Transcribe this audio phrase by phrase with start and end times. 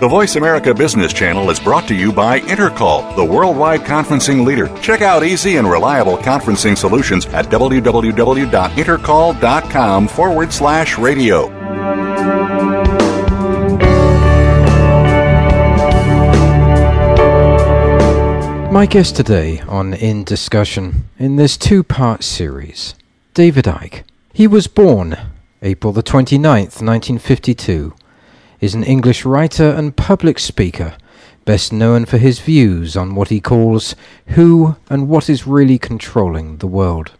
[0.00, 4.68] The Voice America Business Channel is brought to you by Intercall, the worldwide conferencing leader.
[4.80, 11.48] Check out easy and reliable conferencing solutions at www.intercall.com forward slash radio.
[18.70, 22.94] My guest today on In Discussion in this two part series,
[23.34, 24.04] David Icke.
[24.32, 25.18] He was born
[25.60, 27.94] April the 29th, 1952,
[28.60, 30.96] is an English writer and public speaker,
[31.44, 33.94] best known for his views on what he calls
[34.28, 37.12] who and what is really controlling the world.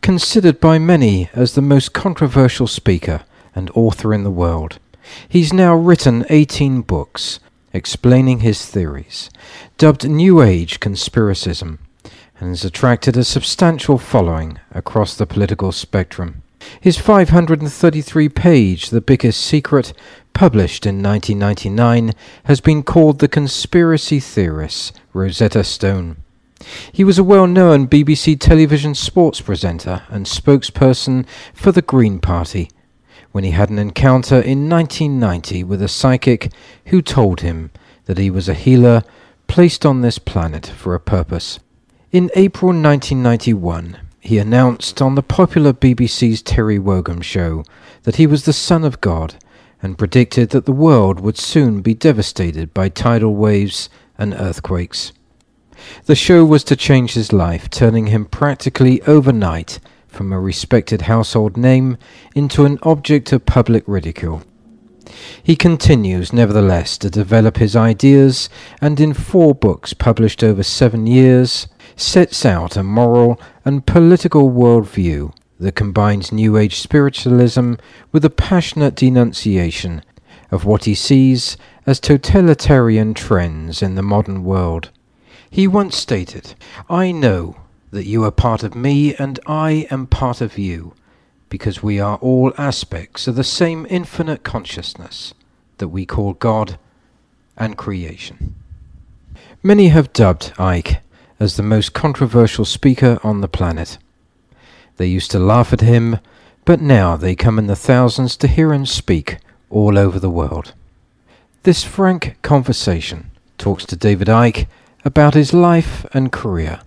[0.00, 3.22] Considered by many as the most controversial speaker
[3.54, 4.78] and author in the world,
[5.28, 7.40] he's now written 18 books
[7.74, 9.28] explaining his theories,
[9.76, 11.78] dubbed New Age conspiracism,
[12.38, 16.42] and has attracted a substantial following across the political spectrum.
[16.80, 19.92] His 533 page The Biggest Secret,
[20.34, 22.12] published in 1999,
[22.44, 26.16] has been called The Conspiracy theorist Rosetta Stone.
[26.92, 32.70] He was a well known BBC television sports presenter and spokesperson for the Green Party
[33.32, 36.52] when he had an encounter in 1990 with a psychic
[36.86, 37.70] who told him
[38.04, 39.02] that he was a healer
[39.46, 41.58] placed on this planet for a purpose.
[42.12, 47.64] In April 1991, he announced on the popular BBC's Terry Wogan show
[48.04, 49.34] that he was the Son of God
[49.84, 55.12] and predicted that the world would soon be devastated by tidal waves and earthquakes.
[56.06, 61.58] The show was to change his life, turning him practically overnight from a respected household
[61.58, 61.98] name
[62.34, 64.42] into an object of public ridicule.
[65.42, 68.48] He continues, nevertheless, to develop his ideas,
[68.80, 75.34] and in four books published over seven years, sets out a moral and political worldview
[75.64, 77.74] that combines New Age spiritualism
[78.12, 80.04] with a passionate denunciation
[80.50, 81.56] of what he sees
[81.86, 84.90] as totalitarian trends in the modern world.
[85.50, 86.54] He once stated,
[86.90, 87.56] I know
[87.90, 90.94] that you are part of me and I am part of you,
[91.48, 95.32] because we are all aspects of the same infinite consciousness
[95.78, 96.78] that we call God
[97.56, 98.54] and creation.
[99.62, 100.98] Many have dubbed Icke
[101.40, 103.96] as the most controversial speaker on the planet.
[104.96, 106.18] They used to laugh at him,
[106.64, 109.38] but now they come in the thousands to hear him speak
[109.70, 110.72] all over the world.
[111.64, 114.66] This frank conversation talks to David Icke
[115.04, 116.80] about his life and career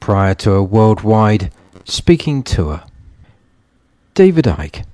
[0.00, 1.52] prior to a worldwide
[1.84, 2.82] speaking tour.
[4.14, 4.84] David Icke.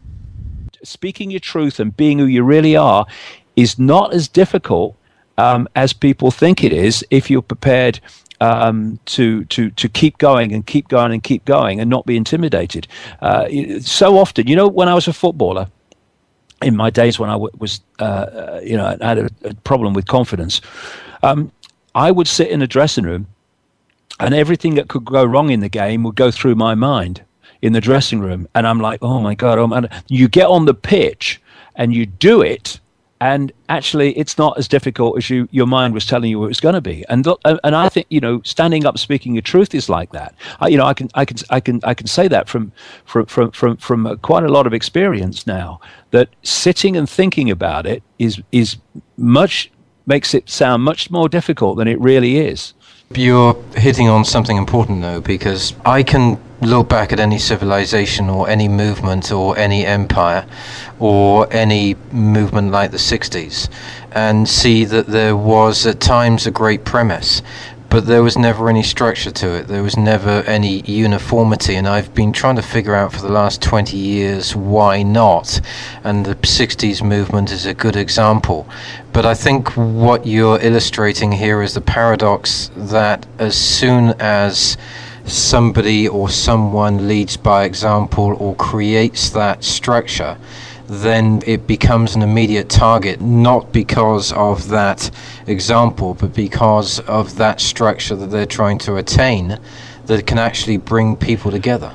[0.82, 3.06] Speaking your truth and being who you really are
[3.54, 4.96] is not as difficult
[5.38, 8.00] um, as people think it is if you're prepared
[8.40, 12.16] um, to to to keep going and keep going and keep going and not be
[12.16, 12.86] intimidated.
[13.20, 13.48] Uh,
[13.80, 15.68] so often, you know, when I was a footballer,
[16.62, 19.54] in my days when I w- was, uh, uh, you know, I had a, a
[19.54, 20.60] problem with confidence,
[21.22, 21.52] um,
[21.94, 23.26] I would sit in a dressing room
[24.20, 27.22] and everything that could go wrong in the game would go through my mind
[27.62, 29.88] in the dressing room and i'm like oh my god oh man.
[30.08, 31.40] you get on the pitch
[31.74, 32.80] and you do it
[33.20, 36.60] and actually it's not as difficult as you your mind was telling you it was
[36.60, 37.04] going to be.
[37.08, 40.34] And and i think you know standing up speaking your truth is like that.
[40.60, 42.72] I, you know i can i can i can i can say that from
[43.04, 47.50] from from from, from uh, quite a lot of experience now that sitting and thinking
[47.50, 48.76] about it is is
[49.16, 49.70] much
[50.06, 52.74] makes it sound much more difficult than it really is
[53.14, 58.48] you're hitting on something important, though, because I can look back at any civilization or
[58.48, 60.46] any movement or any empire
[60.98, 63.68] or any movement like the 60s
[64.12, 67.42] and see that there was at times a great premise
[67.88, 69.68] but there was never any structure to it.
[69.68, 73.62] There was never any uniformity, and I've been trying to figure out for the last
[73.62, 75.60] 20 years why not.
[76.04, 78.68] And the 60s movement is a good example.
[79.12, 84.76] But I think what you're illustrating here is the paradox that as soon as
[85.24, 90.36] somebody or someone leads by example or creates that structure,
[90.88, 95.10] then it becomes an immediate target, not because of that
[95.46, 99.58] example, but because of that structure that they're trying to attain
[100.06, 101.94] that can actually bring people together.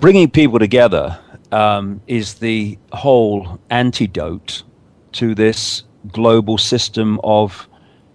[0.00, 1.18] Bringing people together
[1.52, 4.62] um, is the whole antidote
[5.12, 7.68] to this global system of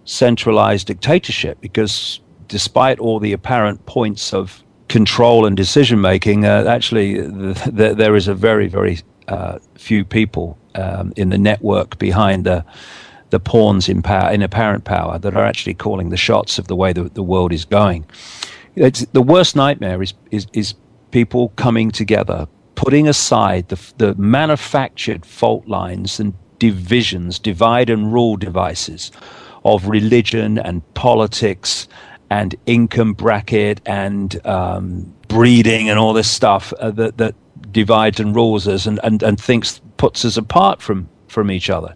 [0.04, 7.20] centralized dictatorship because despite all the apparent points of control and decision making, uh, actually,
[7.20, 8.98] the, the, there is a very, very
[9.28, 12.64] uh, few people um, in the network behind the
[13.30, 16.74] the pawns in power, in apparent power, that are actually calling the shots of the
[16.74, 18.06] way the, the world is going.
[18.74, 20.74] It's, the worst nightmare is, is is
[21.10, 28.36] people coming together, putting aside the the manufactured fault lines and divisions, divide and rule
[28.36, 29.12] devices
[29.64, 31.88] of religion and politics
[32.30, 37.34] and income bracket and um, breeding and all this stuff uh, that, that
[37.70, 41.94] divides and rules us and, and, and thinks puts us apart from from each other.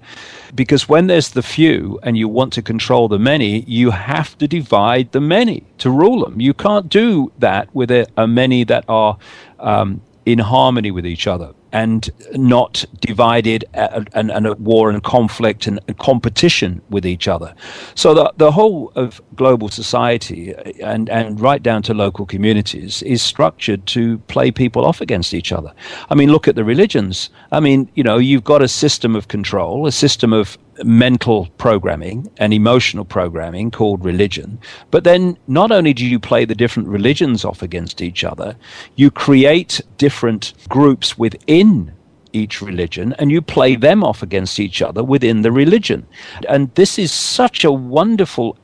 [0.54, 4.46] Because when there's the few and you want to control the many, you have to
[4.46, 6.38] divide the many to rule them.
[6.38, 9.16] You can't do that with a, a many that are
[9.58, 15.02] um, in harmony with each other and not divided uh, and, and at war and
[15.02, 17.54] conflict and, and, competition with each other.
[17.94, 23.02] So the, the whole of global society uh, and, and right down to local communities
[23.02, 25.72] is structured to play people off against each other.
[26.10, 27.30] I mean, look at the religions.
[27.50, 32.30] I mean, you know, you've got a system of control, a system of mental programming
[32.38, 34.58] and emotional programming called religion.
[34.90, 38.56] But then not only do you play the different religions off against each other,
[38.96, 41.92] you create different groups within
[42.32, 46.06] each religion and you play them off against each other within the religion.
[46.48, 48.56] And this is such a wonderful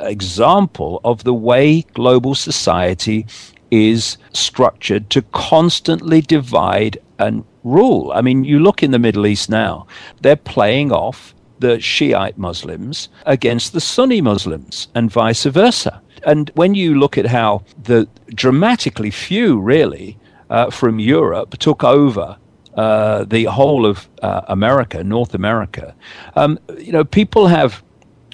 [0.00, 3.26] example of the way global society
[3.70, 8.12] is structured to constantly divide and rule.
[8.14, 9.86] I mean, you look in the Middle East now,
[10.20, 16.02] they're playing off the Shiite Muslims against the Sunni Muslims and vice versa.
[16.24, 20.18] And when you look at how the dramatically few, really,
[20.50, 22.36] uh, from Europe took over
[22.74, 25.94] uh, the whole of uh, America, North America,
[26.34, 27.82] um, you know, people have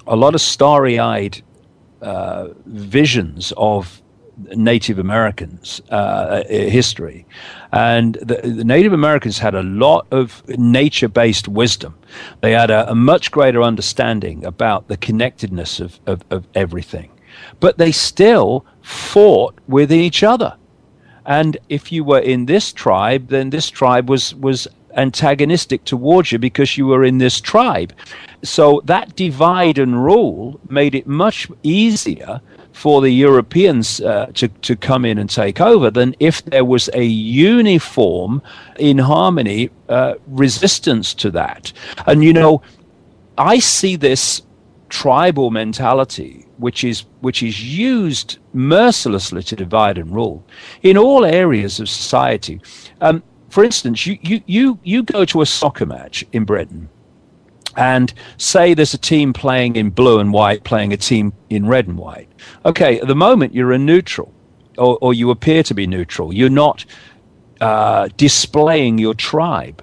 [0.06, 1.42] a lot of starry eyed
[2.00, 4.01] uh, visions of
[4.54, 7.26] Native Americans uh, history.
[7.72, 11.96] And the, the, Native Americans had a lot of nature based wisdom.
[12.40, 17.10] They had a, a, much greater understanding about the connectedness of, of, of everything.
[17.60, 20.56] But they still fought with each other.
[21.24, 26.38] And if you were in this tribe, then this tribe was, was antagonistic towards you
[26.38, 27.92] because you were in this tribe.
[28.42, 32.40] So that divide and rule made it much easier
[32.72, 36.88] for the Europeans uh, to, to come in and take over than if there was
[36.94, 38.42] a uniform,
[38.78, 41.72] in harmony, uh, resistance to that.
[42.06, 42.62] And, you know,
[43.38, 44.42] I see this
[44.88, 50.46] tribal mentality which is which is used mercilessly to divide and rule
[50.82, 52.60] in all areas of society.
[53.00, 56.88] Um, for instance, you, you, you, you go to a soccer match in Britain
[57.76, 61.86] and say there's a team playing in blue and white playing a team in red
[61.86, 62.28] and white.
[62.64, 64.32] Okay, at the moment you're a neutral,
[64.78, 66.32] or, or you appear to be neutral.
[66.32, 66.84] You're not
[67.60, 69.82] uh, displaying your tribe.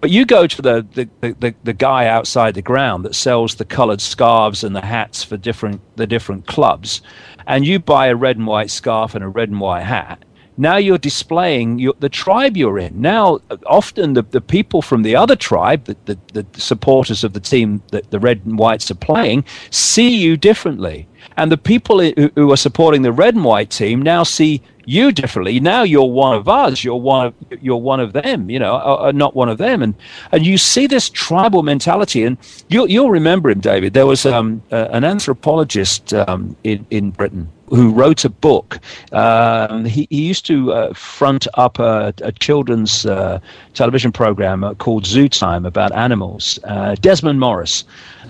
[0.00, 3.64] But you go to the, the, the, the, guy outside the ground that sells the
[3.64, 7.02] colored scarves and the hats for different the different clubs,
[7.46, 10.24] and you buy a red and white scarf and a red and white hat,
[10.56, 13.00] now you're displaying your, the tribe you're in.
[13.00, 17.40] Now, often the, the people from the other tribe, the, the, the supporters of the
[17.40, 21.06] team that the red and whites are playing, see you differently.
[21.36, 25.12] And the people who, who are supporting the red and white team now see you
[25.12, 25.58] differently.
[25.60, 26.84] Now you're one of us.
[26.84, 28.48] You're one of you're one of them.
[28.48, 29.82] You know, uh, uh, not one of them.
[29.82, 29.94] And
[30.32, 32.22] and you see this tribal mentality.
[32.22, 32.38] And
[32.68, 33.92] you'll you'll remember him, David.
[33.92, 38.78] There was um, an anthropologist um, in in Britain who wrote a book.
[39.12, 43.40] Um, he, he used to uh, front up a, a children's uh,
[43.74, 46.58] television program uh, called Zoo Time about animals.
[47.00, 47.84] Desmond Morris.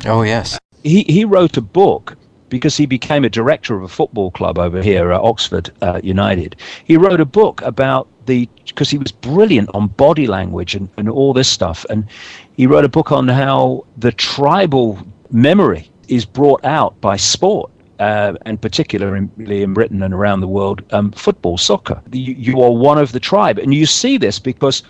[0.04, 0.58] Oh yes.
[0.82, 2.16] He he wrote a book
[2.48, 6.56] because he became a director of a football club over here at Oxford uh, United.
[6.84, 11.08] He wrote a book about the because he was brilliant on body language and, and
[11.08, 12.06] all this stuff, and
[12.56, 14.98] he wrote a book on how the tribal
[15.30, 17.70] memory is brought out by sport.
[17.98, 22.02] Uh, and particularly in Britain and around the world, um, football, soccer.
[22.12, 24.82] You, you are one of the tribe, and you see this because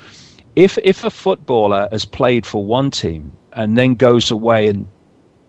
[0.56, 4.88] if if a footballer has played for one team and then goes away and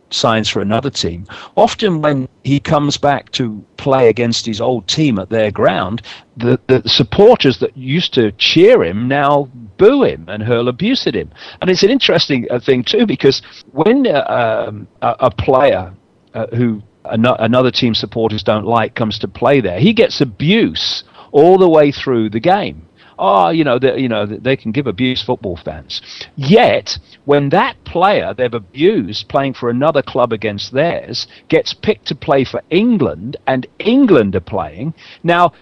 [0.10, 1.26] signs for another team.
[1.56, 6.02] Often, when he comes back to play against his old team at their ground,
[6.38, 11.16] the, the supporters that used to cheer him now boo him and hurl abuse at
[11.16, 11.30] him.
[11.62, 15.94] And it's an interesting uh, thing, too, because when uh, um, a, a, player
[16.34, 21.58] uh, who another team supporters don't like comes to play there, he gets abuse all
[21.58, 22.88] the way through the game
[23.20, 26.02] oh, you know, you know, they can give abuse football fans.
[26.36, 32.16] Yet, when that player they've abused playing for another club against theirs gets picked to
[32.16, 35.54] play for England, and England are playing now.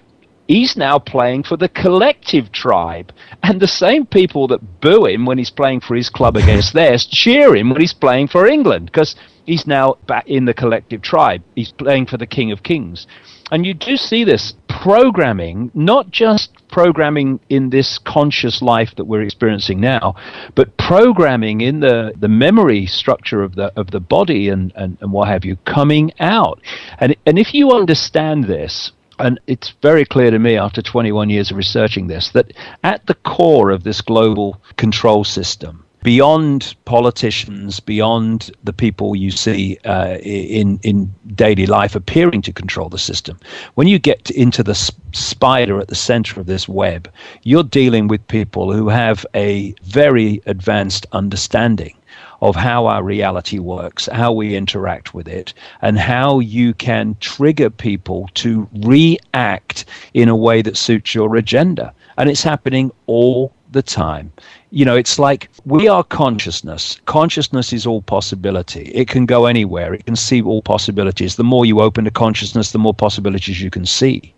[0.48, 3.12] He's now playing for the collective tribe.
[3.42, 7.08] And the same people that boo him when he's playing for his club against theirs
[7.08, 11.44] cheer him when he's playing for England because he's now back in the collective tribe.
[11.56, 13.08] He's playing for the King of Kings.
[13.52, 19.22] And you do see this programming, not just programming in this conscious life that we're
[19.22, 20.16] experiencing now,
[20.56, 25.12] but programming in the, the memory structure of the of the body and, and, and
[25.12, 26.60] what have you coming out.
[27.00, 31.52] And and if you understand this, and it's very clear to me after 21 years
[31.52, 32.52] of researching this that
[32.84, 39.76] at the core of this global control system beyond politicians, beyond the people you see
[39.86, 43.40] uh, in in daily life appearing to control the system.
[43.74, 44.76] When you get into the
[45.14, 47.10] spider at the center of this web,
[47.42, 51.96] you're dealing with people who have a very advanced understanding
[52.40, 57.72] of how our reality works, how we interact with it, and how you can trigger
[57.72, 61.92] people to react in a way that suits your agenda.
[62.18, 64.32] And it's happening all the time
[64.76, 67.00] you know, it's like we are consciousness.
[67.06, 68.92] Consciousness is all possibility.
[68.94, 69.94] It can go anywhere.
[69.94, 71.38] It can see all possibilities.
[71.38, 74.34] The more you open to consciousness, the more possibilities you can see.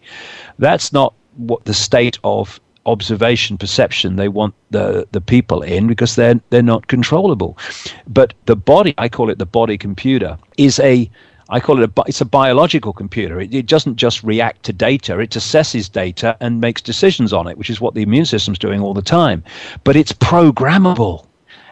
[0.60, 6.16] That's not what the state of observation perception they want the the people in because
[6.16, 7.58] they're they're not controllable
[8.08, 11.10] but the body i call it the body computer is a
[11.50, 13.40] I call it a it's a biological computer.
[13.40, 17.58] It, it, doesn't just react to data; it assesses data and makes decisions on it,
[17.58, 19.44] which is what the immune system's doing all the time.
[19.84, 21.26] But it's programmable,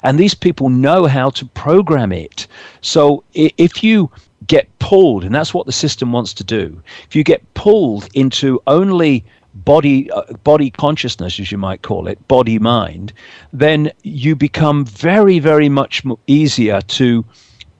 [0.03, 2.48] and these people know how to program it.
[2.82, 4.10] So if you
[4.48, 8.62] get pulled, and that's what the system wants to do, if you get pulled into
[8.67, 13.13] only body uh, body consciousness as you might call it body mind
[13.53, 17.24] then you become very very much easier to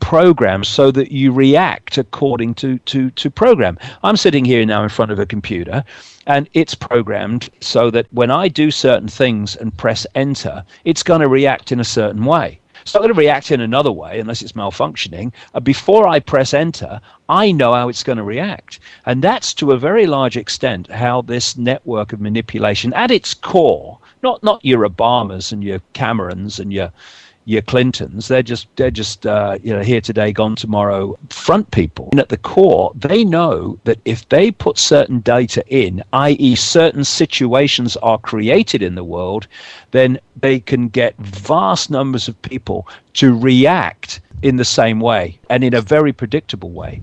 [0.06, 3.76] program so that you react according to, to, to program.
[4.04, 5.84] I'm sitting here now in front of a computer
[6.28, 11.22] and it's programmed so that when I do certain things and press enter, it's going
[11.22, 12.60] to react in a certain way.
[12.84, 15.34] It's not going to react in another way unless it's malfunctioning.
[15.56, 18.80] Uh, before I press enter, I know how it's going to react.
[19.08, 23.98] And that's to a very large extent how this network of manipulation at its core,
[24.22, 26.92] not, not your Obamas and your Camerons and your
[27.46, 28.28] your Clintons.
[28.28, 31.18] They're just they're just uh, you know here today, gone tomorrow.
[31.30, 36.04] Front people, and at the core, they know that if they put certain data in,
[36.14, 39.48] i.e., certain situations are created in the world,
[39.92, 45.64] then they can get vast numbers of people to react in the same way and
[45.64, 47.02] in a very predictable way.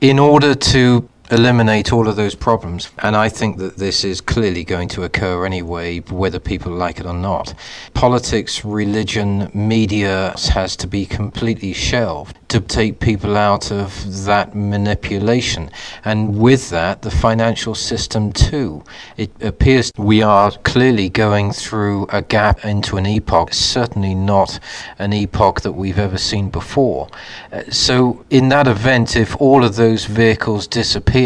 [0.00, 2.90] In order to eliminate all of those problems.
[2.98, 7.06] And I think that this is clearly going to occur anyway, whether people like it
[7.06, 7.54] or not.
[7.94, 15.70] Politics, religion, media has to be completely shelved to take people out of that manipulation.
[16.04, 18.82] And with that, the financial system too.
[19.16, 24.58] It appears we are clearly going through a gap into an epoch, certainly not
[24.98, 27.08] an epoch that we've ever seen before.
[27.52, 31.19] Uh, so, in that event, if all of those vehicles disappear,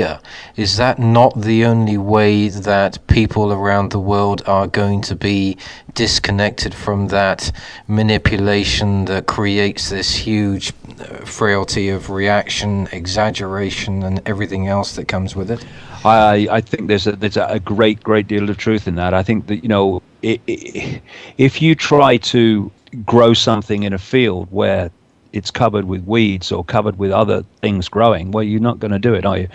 [0.56, 5.56] is that not the only way that people around the world are going to be
[5.94, 7.52] disconnected from that
[7.86, 15.36] manipulation that creates this huge uh, frailty of reaction, exaggeration, and everything else that comes
[15.36, 15.64] with it?
[16.04, 19.14] I, I think there's a, there's a great great deal of truth in that.
[19.14, 21.02] I think that you know it, it,
[21.38, 22.70] if you try to
[23.04, 24.90] grow something in a field where
[25.34, 28.98] it's covered with weeds or covered with other things growing, well, you're not going to
[29.00, 29.48] do it, are you?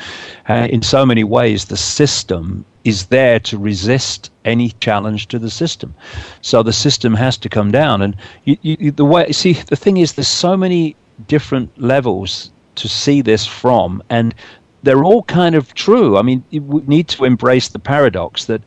[0.49, 5.49] Uh, in so many ways, the system is there to resist any challenge to the
[5.49, 5.93] system.
[6.41, 8.01] So the system has to come down.
[8.01, 10.95] And you, you, the way, see, the thing is, there's so many
[11.27, 14.35] different levels to see this from, and
[14.83, 16.17] they're all kind of true.
[16.17, 18.61] I mean, we need to embrace the paradox that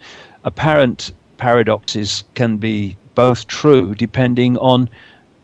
[0.44, 4.88] apparent paradoxes can be both true depending on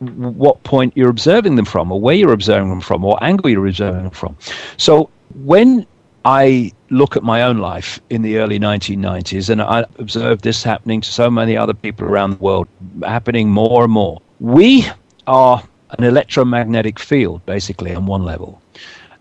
[0.01, 3.67] what point you're observing them from, or where you're observing them from, or angle you're
[3.67, 4.37] observing them from.
[4.77, 5.11] So
[5.43, 5.87] when
[6.25, 11.01] I look at my own life in the early 1990s, and I observed this happening
[11.01, 12.69] to so many other people around the world,
[13.03, 14.21] happening more and more.
[14.41, 14.87] We
[15.27, 15.63] are
[15.99, 18.61] an electromagnetic field, basically, on one level.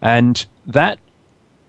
[0.01, 0.99] And that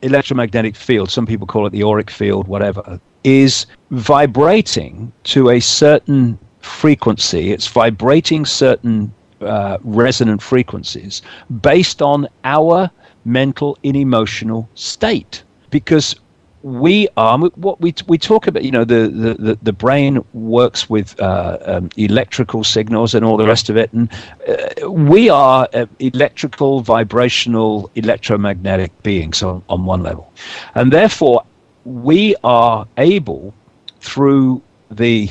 [0.03, 6.39] electromagnetic field, some people call it the auric field, whatever, is vibrating to a certain
[6.61, 7.53] frequency.
[7.53, 11.23] It's vibrating certain uh, resonant frequencies
[11.61, 12.91] based on our
[13.25, 15.43] mental and emotional state.
[15.71, 16.17] Because
[16.63, 21.19] we are what we we talk about you know the the the brain works with
[21.21, 24.11] uh, um, electrical signals and all the rest of it and
[24.49, 30.33] uh, we are uh, electrical vibrational electromagnetic beings on, on one level
[30.75, 31.45] and therefore
[31.85, 33.55] we are able
[34.01, 34.61] through
[34.91, 35.31] the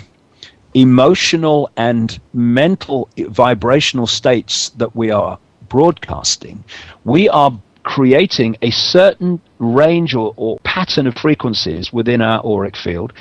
[0.82, 6.64] emotional and mental vibrational states that we are broadcasting
[7.04, 7.52] we are
[7.88, 13.14] creating a certain range or, or pattern of frequencies within our auric field,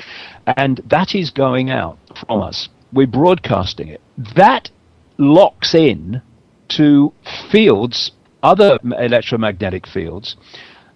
[0.57, 1.97] and that is going out
[2.27, 2.69] from us.
[2.93, 4.01] We're broadcasting it.
[4.35, 4.69] That
[5.19, 6.21] locks in
[6.71, 7.13] to
[7.53, 8.11] fields,
[8.43, 10.35] other electromagnetic fields,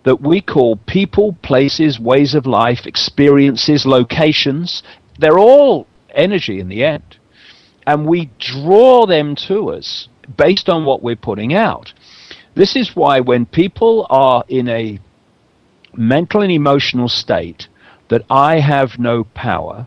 [0.02, 4.82] that we call people, places, ways of life, experiences, locations.
[5.20, 7.18] They're all energy in the end.
[7.86, 11.92] And we draw them to us based on what we're putting out.
[12.54, 14.98] This is why when people are in a
[15.94, 17.68] mental and emotional state
[18.08, 19.86] that I have no power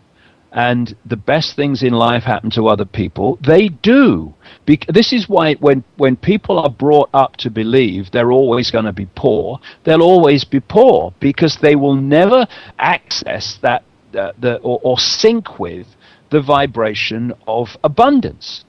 [0.51, 4.33] and the best things in life happen to other people, they do.
[4.65, 8.85] Be- this is why when, when people are brought up to believe they're always going
[8.85, 13.83] to be poor, they'll always be poor because they will never access that
[14.15, 15.87] uh, the, or, or sync with
[16.33, 18.65] the vibration of abundance.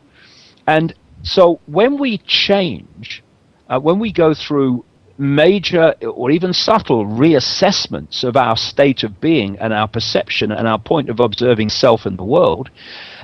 [0.66, 3.24] And so when we change,
[3.70, 4.84] uh, when we go through
[5.16, 10.78] major or even subtle reassessments of our state of being and our perception and our
[10.78, 12.68] point of observing self and the world,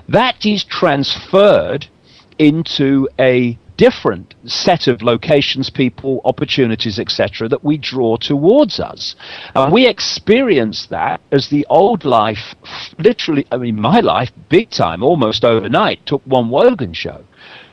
[0.08, 1.86] that is transferred
[2.38, 9.16] into a different set of locations, people, opportunities, etc., that we draw towards us.
[9.54, 12.54] And we experience that as the old life,
[12.98, 17.24] literally, I mean, my life, big time, almost overnight, took one Wogan show,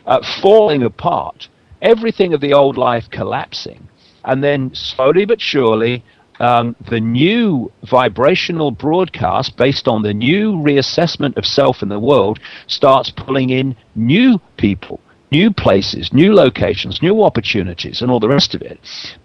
[0.05, 1.49] uh, falling apart,
[1.81, 3.89] everything of the old life collapsing
[4.23, 6.03] and then slowly but surely,
[6.39, 12.39] um, the new vibrational broadcast based on the new reassessment of self in the world
[12.67, 14.99] starts pulling in new people,
[15.31, 18.79] new places, new locations, new opportunities, and all the rest of it.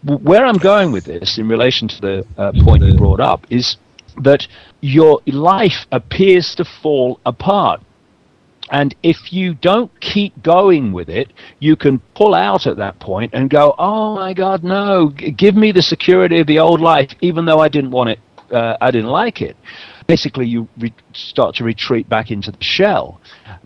[0.04, 3.76] Where I'm going with this in relation to the uh, point you brought up is
[4.22, 4.46] that
[4.80, 7.80] your life appears to fall apart
[8.72, 13.34] and if you don't keep going with it, you can pull out at that point
[13.34, 17.44] and go, oh my God, no, give me the security of the old life, even
[17.44, 18.18] though I didn't want it,
[18.50, 19.56] uh, I didn't like it.
[20.06, 23.20] Basically, you re- start to retreat back into the shell.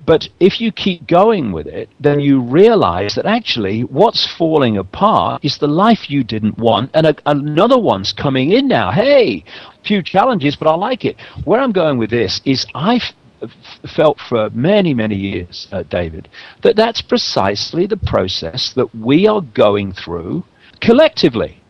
[0.07, 5.45] But if you keep going with it, then you realize that actually what's falling apart
[5.45, 8.93] is the life you didn't want, and a, another one's coming in now.
[8.93, 9.45] Hey,
[9.85, 11.17] few challenges, but I like it.
[11.45, 13.03] Where I'm going with this is I've
[13.95, 16.29] felt for many, many years, uh, David,
[16.63, 20.45] that that's precisely the process that we are going through
[20.81, 21.63] collectively.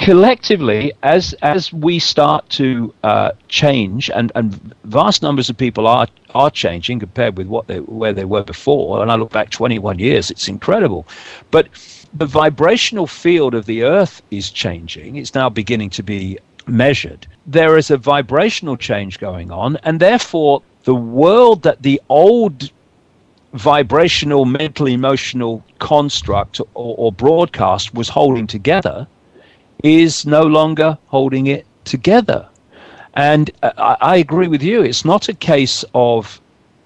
[0.00, 6.08] Collectively, as as we start to uh, change, and, and vast numbers of people are
[6.34, 9.02] are changing compared with what they where they were before.
[9.02, 11.06] And I look back 21 years; it's incredible.
[11.50, 11.68] But
[12.14, 15.16] the vibrational field of the Earth is changing.
[15.16, 17.26] It's now beginning to be measured.
[17.46, 22.70] There is a vibrational change going on, and therefore the world that the old
[23.52, 29.06] vibrational mental emotional construct or, or, broadcast was holding together
[29.82, 32.48] is no longer holding it together.
[33.14, 34.82] And uh, I, I agree with you.
[34.82, 36.39] It's not a case of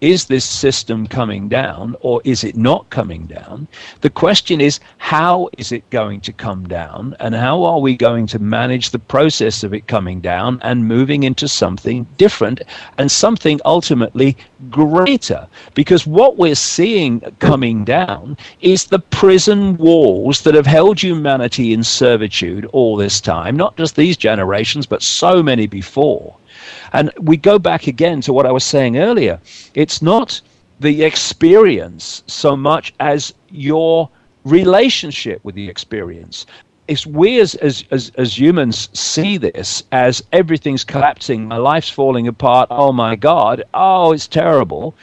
[0.04, 3.66] is this system coming down or is it not coming down?
[4.02, 7.16] The question is, how is it going to come down?
[7.20, 11.22] And how are we going to manage the process of it coming down and moving
[11.22, 12.60] into something different
[12.98, 14.36] and something ultimately
[14.70, 15.48] greater?
[15.72, 21.82] Because what we're seeing coming down is the prison walls that have held humanity in
[21.82, 26.36] servitude all this time, not just these generations, but so many before.
[26.94, 29.40] And we go back again to what I was saying earlier.
[29.74, 30.40] It's not
[30.78, 34.08] the experience so much as your
[34.44, 36.46] relationship with the experience.
[36.86, 42.28] It's we as, as, as, as humans see this as everything's collapsing, my life's falling
[42.28, 44.94] apart, oh my God, oh, it's terrible,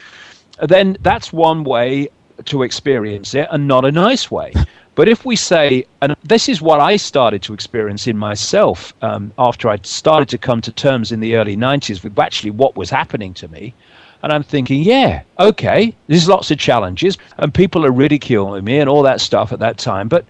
[0.62, 2.08] then that's one way
[2.46, 4.54] to experience it and not a nice way.
[4.94, 9.32] But if we say, and this is what I started to experience in myself um,
[9.38, 12.90] after I started to come to terms in the early 90s with actually what was
[12.90, 13.74] happening to me.
[14.22, 18.88] And I'm thinking, yeah, okay, there's lots of challenges, and people are ridiculing me and
[18.88, 20.08] all that stuff at that time.
[20.08, 20.26] But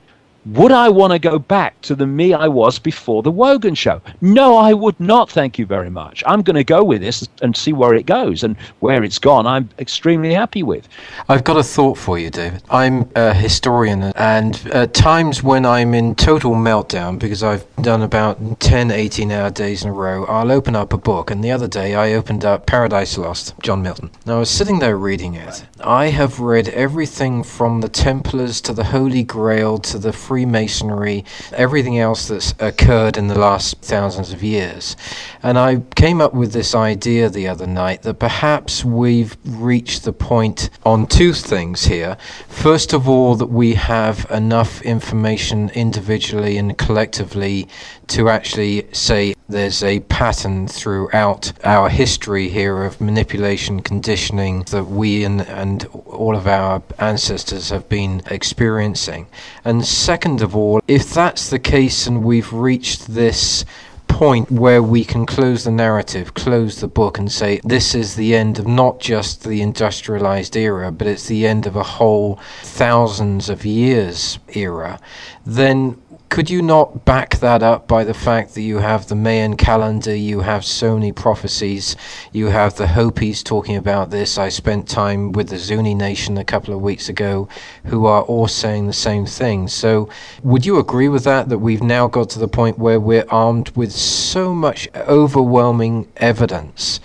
[0.46, 4.00] would I want to go back to the me I was before the Wogan show?
[4.20, 5.30] No, I would not.
[5.30, 6.22] Thank you very much.
[6.26, 9.46] I'm going to go with this and see where it goes and where it's gone.
[9.46, 10.88] I'm extremely happy with.
[11.28, 12.62] I've got a thought for you, David.
[12.70, 18.60] I'm a historian, and at times when I'm in total meltdown because I've done about
[18.60, 21.30] 10, 18 hour days in a row, I'll open up a book.
[21.30, 24.10] And the other day I opened up Paradise Lost, John Milton.
[24.26, 25.64] Now I was sitting there reading it.
[25.80, 31.98] I have read everything from the Templars to the Holy Grail to the Freemasonry, everything
[31.98, 34.96] else that's occurred in the last thousands of years.
[35.42, 40.12] And I came up with this idea the other night that perhaps we've reached the
[40.14, 42.16] point on two things here.
[42.48, 47.68] First of all, that we have enough information individually and collectively
[48.06, 55.24] to actually say there's a pattern throughout our history here of manipulation, conditioning that we
[55.24, 59.26] and, and all of our ancestors have been experiencing.
[59.64, 63.64] And second of all, if that's the case and we've reached this
[64.06, 68.34] point where we can close the narrative, close the book, and say this is the
[68.34, 73.48] end of not just the industrialized era, but it's the end of a whole thousands
[73.48, 75.00] of years era,
[75.44, 76.00] then
[76.32, 80.16] could you not back that up by the fact that you have the Mayan calendar,
[80.16, 81.94] you have Zuni prophecies,
[82.32, 84.38] you have the Hopis talking about this?
[84.38, 87.50] I spent time with the Zuni Nation a couple of weeks ago
[87.84, 89.68] who are all saying the same thing.
[89.68, 90.08] So,
[90.42, 91.50] would you agree with that?
[91.50, 96.98] That we've now got to the point where we're armed with so much overwhelming evidence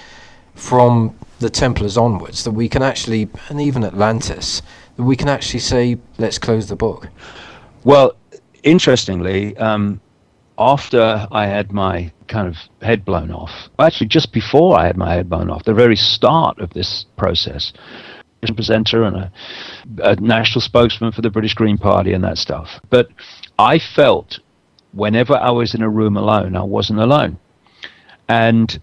[0.55, 4.61] from the Templars onwards that we can actually, and even Atlantis,
[4.95, 7.09] that we can actually say, let's close the book?
[7.83, 8.15] Well,
[8.63, 10.01] interestingly, um,
[10.57, 15.13] after I had my kind of head blown off, actually just before I had my
[15.13, 17.73] head blown off, the very start of this process,
[18.43, 19.31] as a presenter and a,
[20.03, 22.79] a national spokesman for the British Green Party and that stuff.
[22.89, 23.09] But
[23.57, 24.39] I felt
[24.93, 27.39] whenever I was in a room alone, I wasn't alone.
[28.29, 28.79] And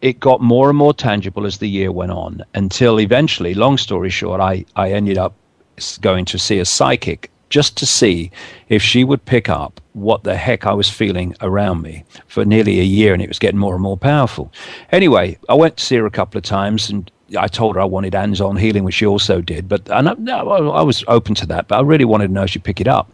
[0.00, 4.10] it got more and more tangible as the year went on until eventually, long story
[4.10, 5.34] short, I, I ended up
[6.00, 8.30] going to see a psychic just to see
[8.70, 12.80] if she would pick up what the heck I was feeling around me for nearly
[12.80, 14.50] a year, and it was getting more and more powerful.
[14.90, 17.84] Anyway, I went to see her a couple of times, and I told her I
[17.84, 19.68] wanted hands-on healing, which she also did.
[19.68, 22.64] But I, I was open to that, but I really wanted to know if she'd
[22.64, 23.12] pick it up.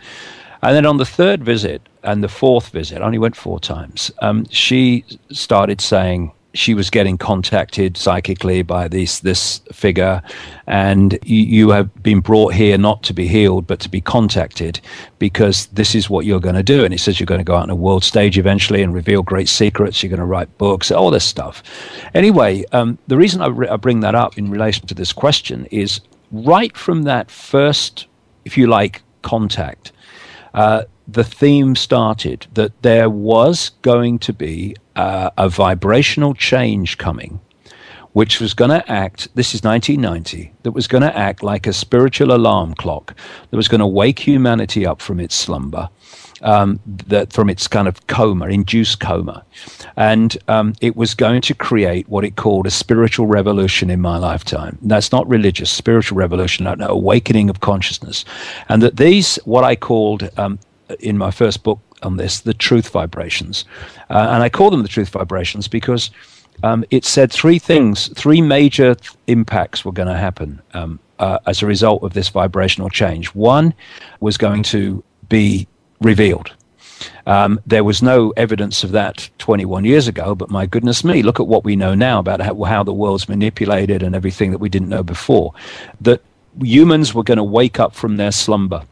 [0.62, 4.12] And then on the third visit and the fourth visit, I only went four times.
[4.20, 10.22] Um, she started saying, she was getting contacted psychically by this this figure,
[10.66, 14.80] and you, have been brought here not to be healed, but to be contacted,
[15.18, 16.84] because this is what you're going to do.
[16.84, 19.22] And it says you're going to go out on a world stage eventually and reveal
[19.22, 20.02] great secrets.
[20.02, 21.62] You're going to write books, all this stuff.
[22.14, 25.66] Anyway, um, the reason I, re- I bring that up in relation to this question
[25.70, 26.00] is
[26.32, 28.06] right from that first,
[28.44, 29.92] if you like, contact.
[30.54, 37.40] Uh, the theme started that there was going to be uh, a vibrational change coming,
[38.12, 41.72] which was going to act, this is 1990, that was going to act like a
[41.72, 43.16] spiritual alarm clock
[43.50, 45.88] that was going to wake humanity up from its slumber.
[46.40, 49.44] Um, that from its kind of coma, induced coma,
[49.96, 54.18] and um, it was going to create what it called a spiritual revolution in my
[54.18, 54.78] lifetime.
[54.82, 58.24] That's not religious, spiritual revolution, an awakening of consciousness,
[58.68, 60.60] and that these what I called um,
[61.00, 63.64] in my first book on this, the truth vibrations.
[64.10, 66.10] Uh, and I call them the truth vibrations because
[66.62, 71.38] um, it said three things, three major th- impacts were going to happen um, uh,
[71.46, 73.28] as a result of this vibrational change.
[73.34, 73.74] One
[74.20, 75.68] was going to be
[76.00, 76.52] revealed.
[77.26, 81.38] Um, there was no evidence of that 21 years ago, but my goodness me, look
[81.38, 84.68] at what we know now about how, how the world's manipulated and everything that we
[84.68, 85.52] didn't know before.
[86.00, 86.22] That
[86.60, 88.82] humans were going to wake up from their slumber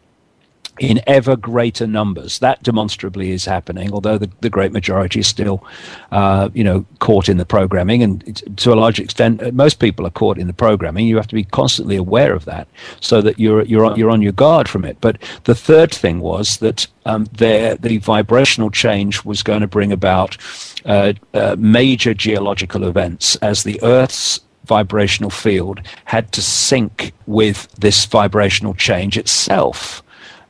[0.78, 2.38] in ever greater numbers.
[2.40, 5.64] That demonstrably is happening, although the, the great majority is still,
[6.12, 8.02] uh, you know, caught in the programming.
[8.02, 11.06] And to a large extent, uh, most people are caught in the programming.
[11.06, 12.68] You have to be constantly aware of that
[13.00, 14.98] so that you're, you're, on, you're on your guard from it.
[15.00, 19.92] But the third thing was that um, there, the vibrational change was going to bring
[19.92, 20.36] about
[20.84, 28.04] uh, uh, major geological events as the Earth's vibrational field had to sync with this
[28.04, 30.02] vibrational change itself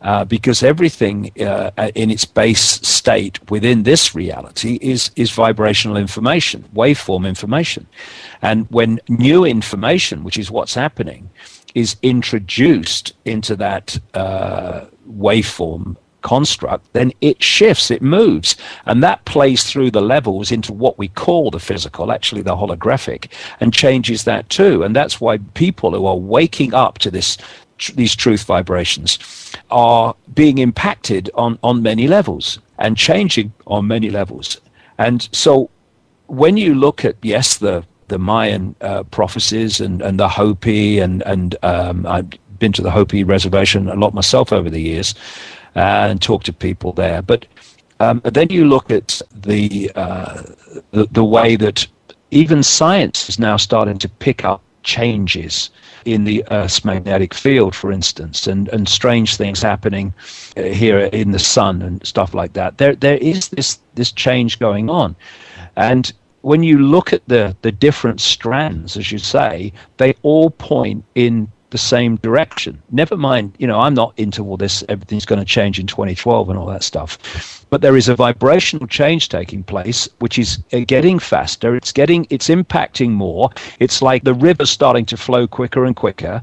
[0.03, 6.65] uh, because everything uh, in its base state within this reality is is vibrational information,
[6.75, 7.87] waveform information,
[8.43, 11.31] and when new information, which is what's happening,
[11.75, 18.57] is introduced into that uh, waveform construct, then it shifts, it moves,
[18.87, 23.31] and that plays through the levels into what we call the physical, actually the holographic,
[23.61, 24.83] and changes that too.
[24.83, 27.39] And that's why people who are waking up to this
[27.79, 29.19] tr- these truth vibrations
[29.71, 34.61] are being impacted on, on many levels and changing on many levels.
[34.99, 35.71] And so
[36.27, 41.23] when you look at, yes, the, the Mayan uh, prophecies and, and the Hopi, and,
[41.23, 45.15] and um, I've been to the Hopi reservation a lot myself over the years
[45.75, 47.23] uh, and talked to people there.
[47.23, 47.47] But
[48.01, 50.43] um, then you look at the, uh,
[50.91, 51.87] the, the way that
[52.31, 55.71] even science is now starting to pick up changes
[56.07, 60.15] in the Earth's magnetic field, for instance, and, and strange things happening
[60.57, 62.79] uh, here in the sun and stuff like that.
[62.79, 65.17] There there is this this change going on,
[65.77, 71.05] and when you look at the the different strands, as you say, they all point
[71.15, 72.83] in the same direction.
[72.91, 76.49] Never mind, you know, I'm not into all this, everything's going to change in 2012
[76.49, 77.67] and all that stuff.
[77.69, 81.77] But there is a vibrational change taking place, which is uh, getting faster.
[81.77, 83.51] It's getting, it's impacting more.
[83.79, 86.41] It's like the river's starting to flow quicker and quicker.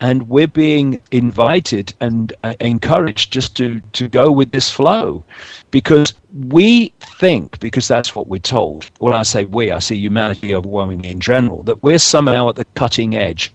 [0.00, 5.24] And we're being invited and uh, encouraged just to, to go with this flow
[5.72, 8.88] because we think, because that's what we're told.
[8.98, 12.66] When I say we, I see humanity overwhelmingly in general, that we're somehow at the
[12.76, 13.52] cutting edge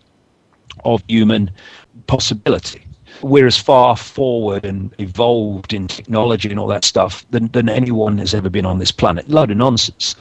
[0.85, 1.51] of human
[2.07, 2.85] possibility.
[3.21, 8.17] We're as far forward and evolved in technology and all that stuff than, than anyone
[8.17, 9.29] has ever been on this planet.
[9.29, 10.15] Load of nonsense.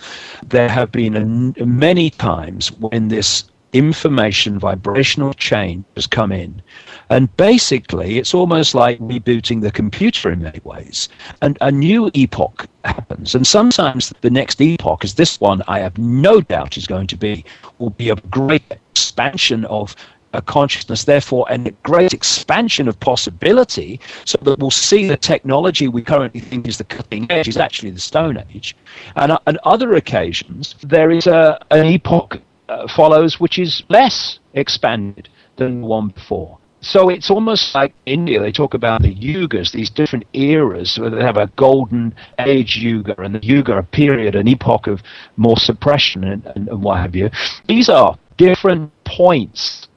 [0.46, 6.60] There have been a, many times when this information vibrational change has come in.
[7.08, 11.08] And basically, it's almost like rebooting the computer in many ways.
[11.42, 13.34] And a new epoch happens.
[13.34, 17.16] And sometimes the next epoch, as this one I have no doubt is going to
[17.16, 17.44] be,
[17.78, 19.94] will be a great expansion of
[20.32, 25.88] a consciousness, therefore, and a great expansion of possibility, so that we'll see the technology
[25.88, 28.76] we currently think is the cutting edge is actually the Stone Age.
[29.16, 35.28] And on other occasions, there is a, an epoch uh, follows which is less expanded
[35.56, 36.58] than the one before.
[36.82, 40.98] So it's almost like India, they talk about the yugas, these different eras.
[40.98, 45.02] Where they have a golden age yuga and the yuga, a period, an epoch of
[45.36, 47.28] more suppression and, and, and what have you.
[47.66, 49.88] These are different points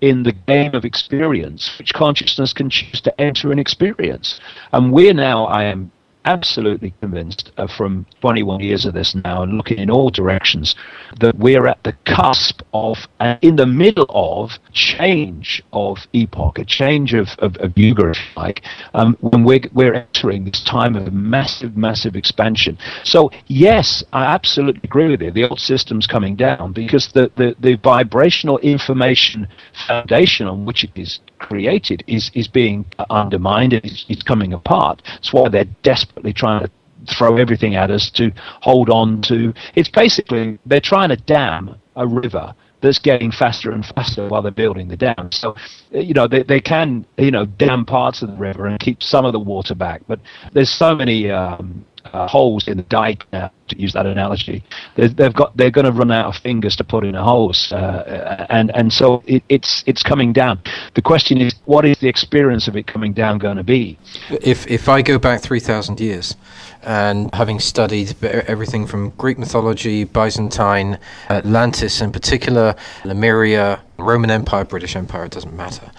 [0.00, 4.40] in the game of experience, which consciousness can choose to enter and experience.
[4.72, 5.92] And we're now, I am
[6.24, 10.74] absolutely convinced uh, from 21 years of this now and looking in all directions
[11.18, 16.64] that we're at the cusp of uh, in the middle of change of epoch a
[16.64, 18.62] change of, of, of yuga like
[18.94, 22.76] um, when we're, we're entering this time of massive massive expansion.
[23.04, 25.30] So yes i absolutely agree with you.
[25.30, 29.48] The old system's coming down because the, the, the vibrational information
[29.86, 35.02] foundation on which it is created is, is being undermined and it's, it's coming apart.
[35.06, 36.70] That's why they're desperate desperately trying to
[37.16, 39.54] throw everything at us to hold on to.
[39.74, 44.50] It's basically they're trying to dam a river that's getting faster and faster while they're
[44.50, 45.30] building the dam.
[45.32, 45.54] So,
[45.90, 49.24] you know, they, they can, you know, dam parts of the river and keep some
[49.24, 50.02] of the water back.
[50.06, 50.20] But
[50.52, 54.64] there's so many um, uh, holes in the dike now, to use that analogy.
[54.96, 57.72] They've, they've got they're going to run out of fingers to put in a hose,
[57.72, 60.60] uh, and and so it, it's it's coming down.
[60.94, 63.98] The question is, what is the experience of it coming down going to be?
[64.30, 66.36] If if I go back three thousand years,
[66.82, 74.96] and having studied everything from Greek mythology, Byzantine, Atlantis in particular, Lemuria, Roman Empire, British
[74.96, 75.90] Empire, it doesn't matter.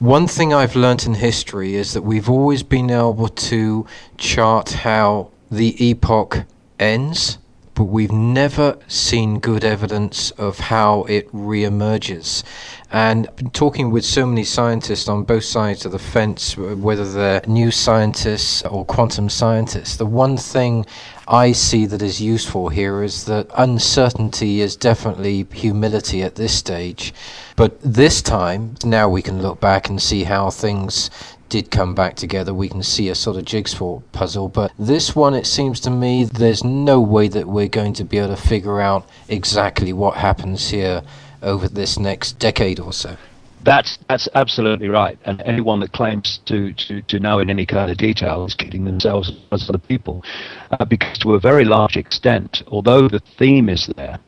[0.00, 3.86] One thing I've learnt in history is that we've always been able to
[4.18, 6.44] chart how the epoch
[6.78, 7.38] ends,
[7.74, 12.44] but we've never seen good evidence of how it re-emerges.
[12.92, 17.72] And talking with so many scientists on both sides of the fence, whether they're new
[17.72, 19.96] scientists or quantum scientists.
[19.96, 20.86] The one thing
[21.26, 27.12] I see that is useful here is that uncertainty is definitely humility at this stage.
[27.56, 31.10] But this time, now we can look back and see how things
[31.54, 34.48] did come back together, we can see a sort of jigsaw puzzle.
[34.48, 38.18] But this one, it seems to me, there's no way that we're going to be
[38.18, 41.04] able to figure out exactly what happens here
[41.42, 43.16] over this next decade or so.
[43.62, 45.16] That's that's absolutely right.
[45.24, 48.84] And anyone that claims to, to, to know in any kind of detail is kidding
[48.84, 50.24] themselves as other people,
[50.72, 54.18] uh, because to a very large extent, although the theme is there,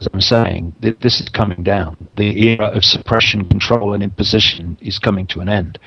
[0.00, 1.96] as I'm saying, th- this is coming down.
[2.16, 5.78] The era of suppression, control, and imposition is coming to an end.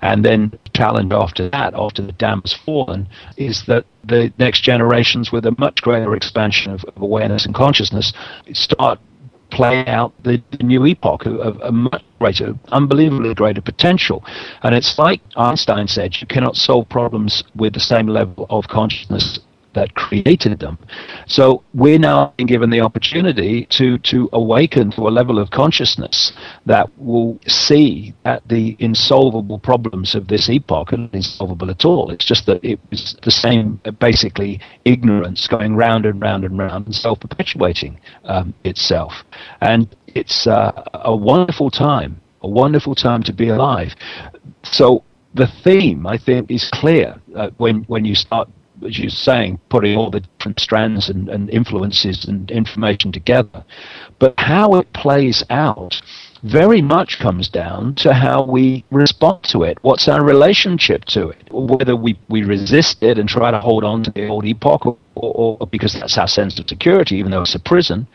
[0.00, 4.62] And then the challenge after that, after the dam has fallen, is that the next
[4.62, 8.12] generations with a much greater expansion of, of awareness and consciousness
[8.52, 8.98] start
[9.50, 14.24] playing out the, the new epoch of, a much greater, unbelievably greater potential.
[14.62, 19.40] And it's like Einstein said, you cannot solve problems with the same level of consciousness
[19.74, 20.78] that created them.
[21.26, 26.32] So we're now being given the opportunity to, to awaken to a level of consciousness
[26.66, 32.10] that will see that the insolvable problems of this epoch are insolvable at all.
[32.10, 36.86] It's just that it was the same, basically, ignorance going round and round and round
[36.86, 39.12] and self perpetuating um, itself.
[39.60, 43.94] And it's uh, a wonderful time, a wonderful time to be alive.
[44.62, 45.04] So
[45.34, 48.48] the theme, I think, is clear uh, when when you start
[48.86, 53.64] as you're saying, putting all the different strands and, and influences and information together.
[54.18, 56.00] But how it plays out
[56.42, 59.78] very much comes down to how we respond to it.
[59.82, 61.48] What's our relationship to it?
[61.50, 64.96] Whether we, we resist it and try to hold on to the old epoch or,
[65.16, 68.06] or, because that's our sense of security, even though it's a prison.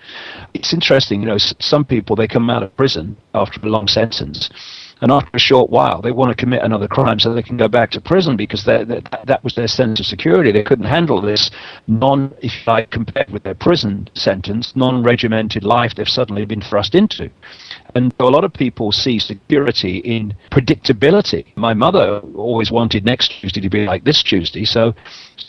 [0.53, 4.49] It's interesting, you know, some people, they come out of prison after a long sentence
[5.03, 7.67] and after a short while they want to commit another crime so they can go
[7.67, 8.87] back to prison because that,
[9.25, 10.49] that was their sense of security.
[10.49, 11.51] They couldn't handle this
[11.87, 17.29] non, if I compared with their prison sentence, non-regimented life they've suddenly been thrust into.
[17.95, 21.55] And a lot of people see security in predictability.
[21.57, 24.95] My mother always wanted next Tuesday to be like this Tuesday, so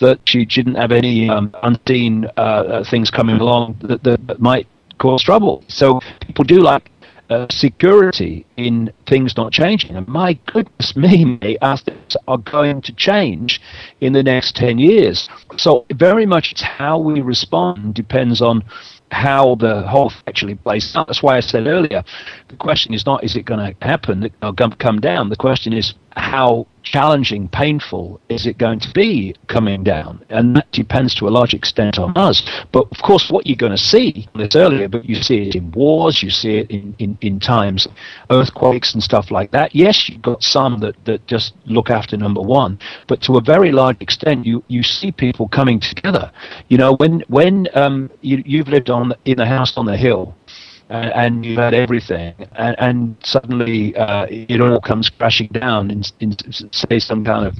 [0.00, 4.66] that she didn't have any um, unseen uh, uh things coming along that, that might
[4.98, 5.64] cause trouble.
[5.68, 6.90] So people do like
[7.30, 9.96] uh, security in things not changing.
[9.96, 13.60] And my goodness me, our things are going to change
[14.00, 15.28] in the next 10 years.
[15.56, 18.64] So, very much it's how we respond depends on
[19.10, 21.06] how the whole actually plays out.
[21.06, 22.02] That's why I said earlier,
[22.48, 25.28] the question is not is it going to happen or come down.
[25.28, 30.24] The question is how challenging, painful is it going to be coming down?
[30.28, 32.48] And that depends to a large extent on us.
[32.72, 35.72] But of course, what you're going to see, this earlier, but you see it in
[35.72, 37.88] wars, you see it in, in, in times,
[38.30, 39.74] earthquakes and stuff like that.
[39.74, 43.72] Yes, you've got some that, that just look after number one, but to a very
[43.72, 46.30] large extent, you, you see people coming together.
[46.68, 50.34] You know, when, when um, you, you've lived on in the house on the hill,
[50.88, 56.02] and, and you had everything, and, and suddenly uh, it all comes crashing down in,
[56.20, 56.36] in,
[56.72, 57.56] say, some kind of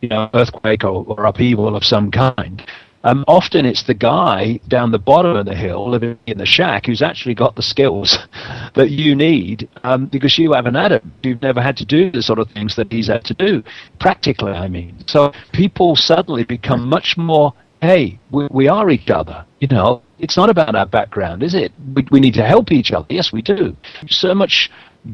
[0.00, 2.62] you know earthquake or, or upheaval of some kind.
[3.04, 6.86] Um, often it's the guy down the bottom of the hill living in the shack
[6.86, 8.18] who's actually got the skills
[8.74, 11.04] that you need um, because you haven't had it.
[11.22, 13.62] You've never had to do the sort of things that he's had to do,
[14.00, 15.04] practically, I mean.
[15.06, 19.44] So people suddenly become much more hey, we, we are each other.
[19.60, 21.72] You know, it's not about our background, is it?
[21.94, 23.06] We, we need to help each other.
[23.08, 23.76] Yes, we do.
[24.08, 24.70] So much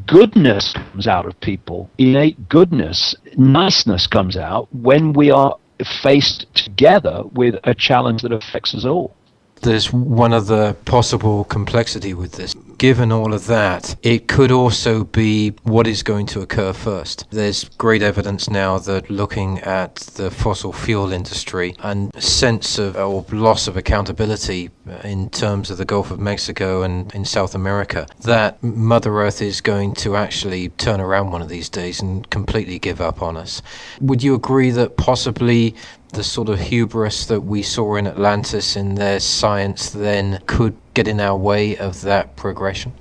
[0.06, 5.56] goodness comes out of people, innate goodness, niceness comes out when we are
[6.02, 9.14] faced together with a challenge that affects us all.
[9.62, 12.54] There's one other possible complexity with this
[12.84, 17.24] given all of that, it could also be what is going to occur first.
[17.30, 23.24] There's great evidence now that looking at the fossil fuel industry and sense of or
[23.32, 24.68] loss of accountability
[25.02, 29.62] in terms of the Gulf of Mexico and in South America, that Mother Earth is
[29.62, 33.62] going to actually turn around one of these days and completely give up on us.
[34.02, 35.74] Would you agree that possibly
[36.12, 41.08] the sort of hubris that we saw in Atlantis in their science then could get
[41.08, 42.92] in our way of that progression?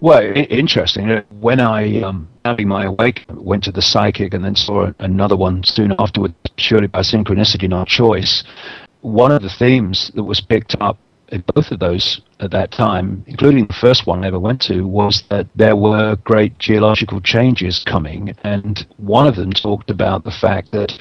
[0.00, 1.22] Well, interesting.
[1.40, 5.62] When I, um, having my awakening, went to the psychic and then saw another one
[5.64, 8.42] soon afterwards, surely by synchronicity, not choice,
[9.02, 10.98] one of the themes that was picked up
[11.28, 14.82] in both of those at that time, including the first one I ever went to,
[14.82, 18.34] was that there were great geological changes coming.
[18.42, 20.92] And one of them talked about the fact that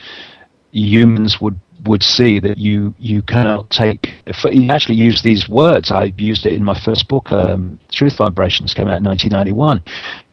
[0.72, 4.14] humans would would see that you you cannot take.
[4.52, 5.92] He actually used these words.
[5.92, 9.84] I used it in my first book, um, Truth Vibrations, came out in 1991.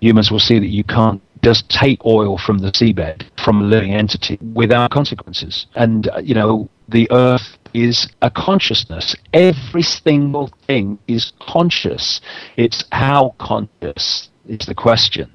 [0.01, 3.93] Humans will see that you can't just take oil from the seabed from a living
[3.95, 5.67] entity without consequences.
[5.75, 9.15] And uh, you know, the Earth is a consciousness.
[9.33, 12.21] Every single thing is conscious.
[12.57, 15.33] It's how conscious is the question.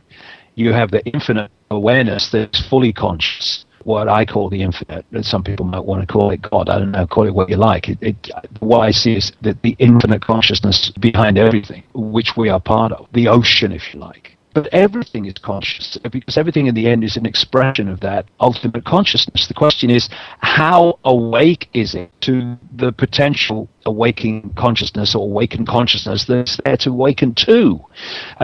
[0.55, 5.05] You have the infinite awareness that's fully conscious what I call the infinite.
[5.15, 6.69] Uh, some people might want to call it God.
[6.69, 7.07] I don't know.
[7.07, 7.89] Call it what you like.
[7.89, 12.59] It, it, what I see is that the infinite consciousness behind everything, which we are
[12.59, 14.37] part of, the ocean, if you like.
[14.53, 18.83] But everything is conscious because everything in the end is an expression of that ultimate
[18.83, 19.47] consciousness.
[19.47, 20.09] The question is,
[20.39, 26.89] how awake is it to the potential awakening consciousness or awakened consciousness that's there to
[26.89, 27.79] awaken to?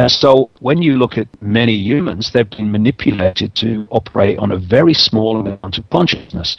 [0.07, 4.93] So when you look at many humans, they've been manipulated to operate on a very
[4.93, 6.55] small amount of consciousness.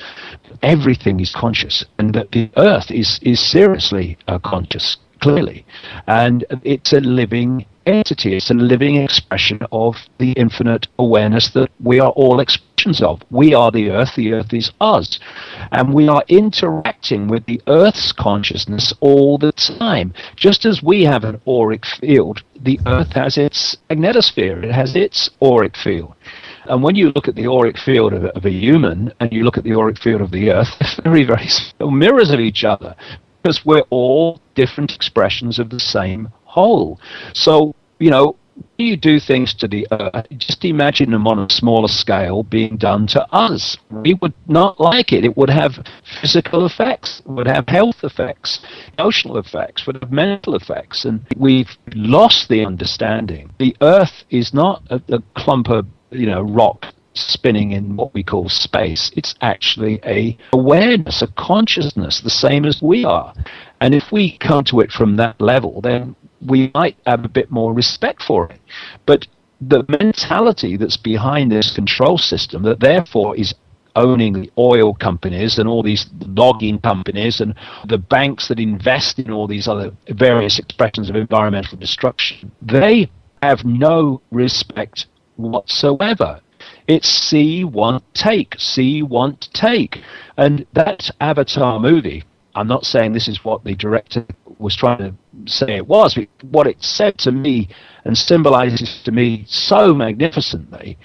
[0.62, 5.64] Everything is conscious, and that the earth is, is seriously uh, conscious clearly.
[6.06, 8.36] And it's a living entity.
[8.36, 13.22] It's a living expression of the infinite awareness that we are all expressions of.
[13.30, 15.18] We are the earth, the earth is us.
[15.72, 20.12] And we are interacting with the earth's consciousness all the time.
[20.36, 25.30] Just as we have an auric field, the earth has its magnetosphere, it has its
[25.42, 26.14] auric field.
[26.66, 29.64] And when you look at the auric field of, a human and you look at
[29.64, 31.48] the auric field of the earth, they're very, very
[31.80, 32.94] mirrors of each other
[33.42, 37.00] because we're all different expressions of the same whole.
[37.34, 38.36] So, you know,
[38.76, 43.06] you do things to the earth, just imagine them on a smaller scale being done
[43.08, 43.76] to us.
[43.90, 45.24] We would not like it.
[45.24, 45.84] It would have
[46.20, 48.60] physical effects, would have health effects,
[48.98, 51.04] emotional effects, would have mental effects.
[51.04, 53.50] And we've lost the understanding.
[53.58, 56.86] The earth is not a, a clump of, you know, rock
[57.18, 59.10] spinning in what we call space.
[59.16, 63.34] It's actually a awareness, a consciousness, the same as we are.
[63.80, 66.16] And if we come to it from that level, then
[66.46, 68.60] we might have a bit more respect for it.
[69.06, 69.26] But
[69.60, 73.54] the mentality that's behind this control system that therefore is
[73.96, 77.54] owning the oil companies and all these logging companies and
[77.88, 83.10] the banks that invest in all these other various expressions of environmental destruction, they
[83.42, 85.06] have no respect
[85.36, 86.40] whatsoever.
[86.88, 89.98] It's see, want, take, see, want, take.
[90.38, 92.24] And that Avatar movie,
[92.54, 94.24] I'm not saying this is what the director
[94.58, 95.14] was trying to
[95.46, 96.14] say it was.
[96.14, 97.68] But what it said to me
[98.04, 100.96] and symbolizes to me so magnificently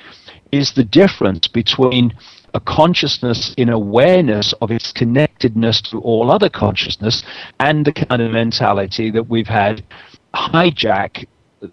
[0.53, 2.15] is the difference between
[2.53, 7.23] a consciousness in awareness of its connectedness to all other consciousness
[7.59, 9.83] and the kind of mentality that we've had
[10.33, 11.25] hijack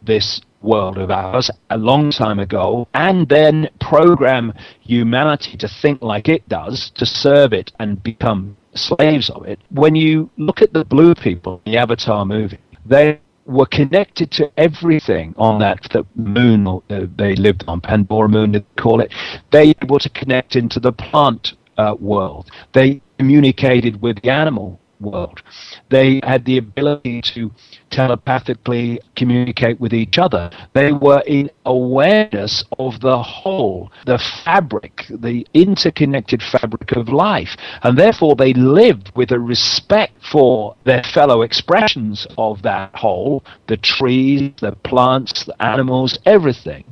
[0.02, 6.28] this world of ours a long time ago and then program humanity to think like
[6.28, 9.58] it does, to serve it and become slaves of it.
[9.70, 14.50] When you look at the blue people in the Avatar movie, they were connected to
[14.56, 19.12] everything on that the moon uh, they lived on, Pandora Moon, they call it.
[19.50, 22.50] They were able to connect into the plant uh, world.
[22.72, 25.42] They communicated with the animal world.
[25.88, 27.50] They had the ability to
[27.90, 30.50] telepathically communicate with each other.
[30.74, 37.56] They were in awareness of the whole, the fabric, the interconnected fabric of life.
[37.82, 43.76] And therefore, they lived with a respect for their fellow expressions of that whole the
[43.76, 46.84] trees, the plants, the animals, everything.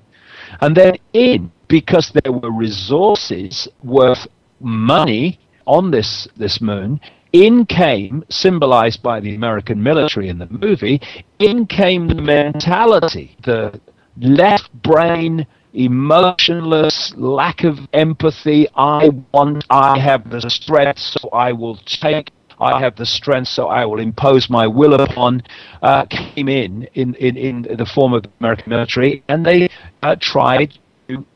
[0.60, 4.26] And then, in because there were resources worth
[4.60, 7.00] money on this, this moon,
[7.38, 11.00] in came, symbolized by the American military in the movie,
[11.38, 13.80] in came the mentality, the
[14.20, 18.66] left brain, emotionless, lack of empathy.
[18.74, 22.30] I want, I have the strength, so I will take.
[22.60, 25.44] I have the strength, so I will impose my will upon.
[25.80, 29.68] Uh, came in, in in in the form of the American military, and they
[30.02, 30.76] uh, tried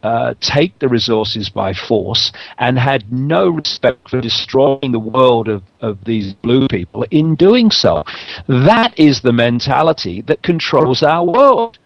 [0.03, 5.62] uh, take the resources by force and had no respect for destroying the world of,
[5.81, 8.05] of these blue people in doing so.
[8.49, 11.79] That is the mentality that controls our world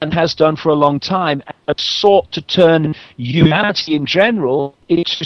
[0.00, 5.24] and has done for a long time and sought to turn humanity in general into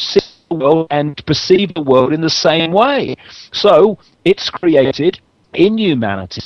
[0.48, 3.16] the world and perceive the world in the same way.
[3.52, 5.20] So it's created
[5.52, 6.42] in humanity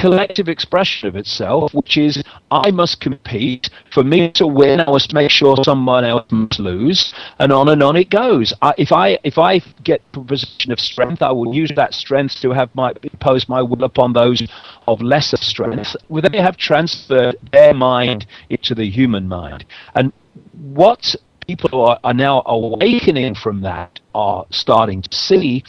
[0.00, 3.70] collective expression of itself, which is I must compete.
[3.92, 7.82] For me to win, I must make sure someone else must lose, and on and
[7.82, 8.52] on it goes.
[8.62, 12.40] I, if I if I get a position of strength, I will use that strength
[12.40, 14.42] to have my impose my will upon those
[14.88, 15.96] of lesser strength.
[16.10, 20.12] They have transferred their mind into the human mind, and
[20.52, 21.16] what
[21.56, 25.64] people are, are now awakening from that are starting to see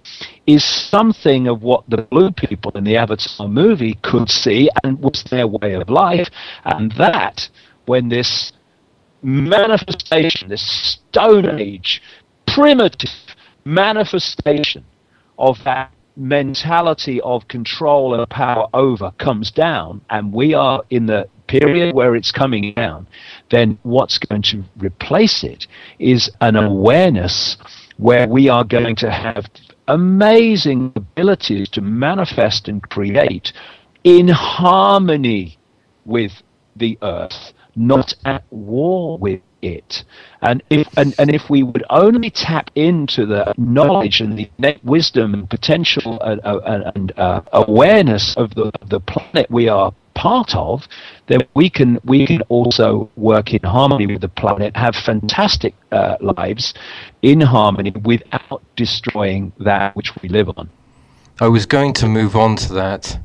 [0.46, 5.24] is something of what the blue people in the Avatar movie could see and was
[5.32, 6.30] their way of life.
[6.66, 7.50] And that,
[7.86, 8.54] when this
[9.24, 12.02] manifestation, this Stone Age,
[12.46, 13.10] primitive
[13.66, 14.84] manifestation
[15.40, 21.28] of that mentality of control and power over comes down, and we are in the
[21.60, 23.08] period where it's coming down,
[23.50, 25.68] then what's going to replace it
[26.00, 27.58] is an awareness
[27.98, 29.46] where we are going to have
[29.88, 33.52] amazing abilities to manifest and create
[34.04, 35.58] in harmony
[36.06, 36.32] with
[36.76, 40.04] the earth, not at war with it.
[40.42, 45.34] And if and, and if we would only tap into the knowledge and the wisdom
[45.34, 46.42] and potential and,
[46.96, 50.88] and uh, awareness of the the planet we are part of,
[51.28, 56.18] then we can we can also work in harmony with the planet, have fantastic uh,
[56.22, 56.74] lives
[57.22, 60.70] in harmony without destroying that which we live on.
[61.40, 63.18] I was going to move on to that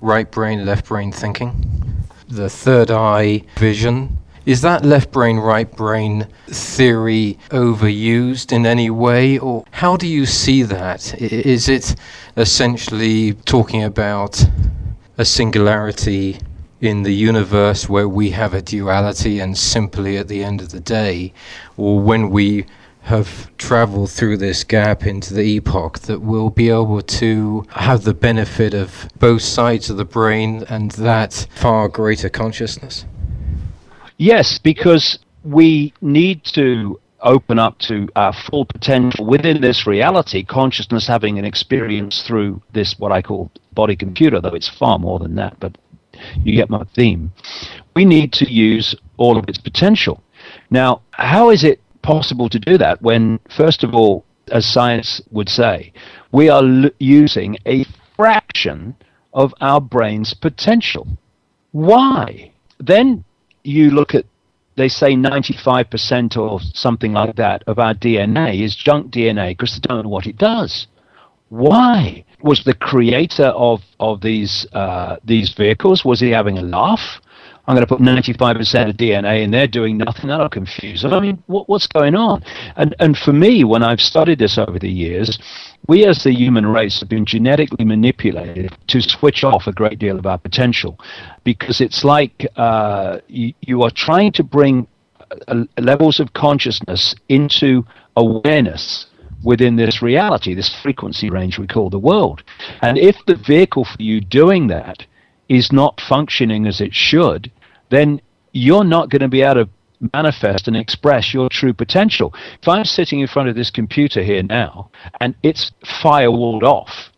[0.00, 4.18] right brain, left brain thinking, the third eye vision.
[4.46, 10.24] Is that left brain, right brain theory overused in any way, or how do you
[10.24, 11.14] see that?
[11.20, 11.94] Is it
[12.38, 14.42] essentially talking about
[15.20, 16.38] a singularity
[16.80, 20.80] in the universe where we have a duality and simply at the end of the
[20.80, 21.30] day,
[21.76, 22.64] or when we
[23.02, 28.14] have traveled through this gap into the epoch, that we'll be able to have the
[28.14, 33.04] benefit of both sides of the brain and that far greater consciousness?
[34.16, 41.06] Yes, because we need to open up to our full potential within this reality, consciousness
[41.06, 45.34] having an experience through this, what I call body computer, though it's far more than
[45.36, 45.76] that, but
[46.42, 47.32] you get my theme.
[47.94, 50.22] We need to use all of its potential.
[50.70, 55.48] Now, how is it possible to do that when, first of all, as science would
[55.48, 55.92] say,
[56.32, 57.84] we are l- using a
[58.16, 58.96] fraction
[59.32, 61.06] of our brain's potential?
[61.72, 62.52] Why?
[62.78, 63.24] Then
[63.62, 64.24] you look at
[64.80, 69.86] they say 95% or something like that of our DNA is junk DNA because they
[69.86, 70.86] don't know what it does.
[71.50, 72.24] Why?
[72.42, 77.20] Was the creator of, of these, uh, these vehicles, was he having a laugh?
[77.66, 80.28] I'm going to put 95% of DNA in there doing nothing.
[80.28, 81.12] That'll confuse them.
[81.12, 82.42] I mean, what, what's going on?
[82.76, 85.38] And, and for me, when I've studied this over the years,
[85.86, 90.18] we as the human race have been genetically manipulated to switch off a great deal
[90.18, 90.98] of our potential
[91.44, 94.86] because it's like uh, you, you, are trying to bring
[95.48, 97.84] uh, levels of consciousness into
[98.16, 99.06] awareness
[99.42, 102.42] within this reality, this frequency range we call the world.
[102.82, 105.04] And if the vehicle for you doing that
[105.48, 107.50] is not functioning as it should,
[107.90, 108.20] then
[108.52, 109.70] you're not going to be able to
[110.12, 112.34] manifest and express your true potential.
[112.60, 114.90] If I'm sitting in front of this computer here now
[115.20, 117.10] and it's firewalled off,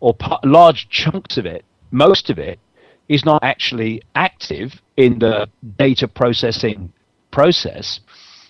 [0.00, 2.58] or large chunks of it, most of it,
[3.08, 6.92] is not actually active in the data processing
[7.30, 8.00] process,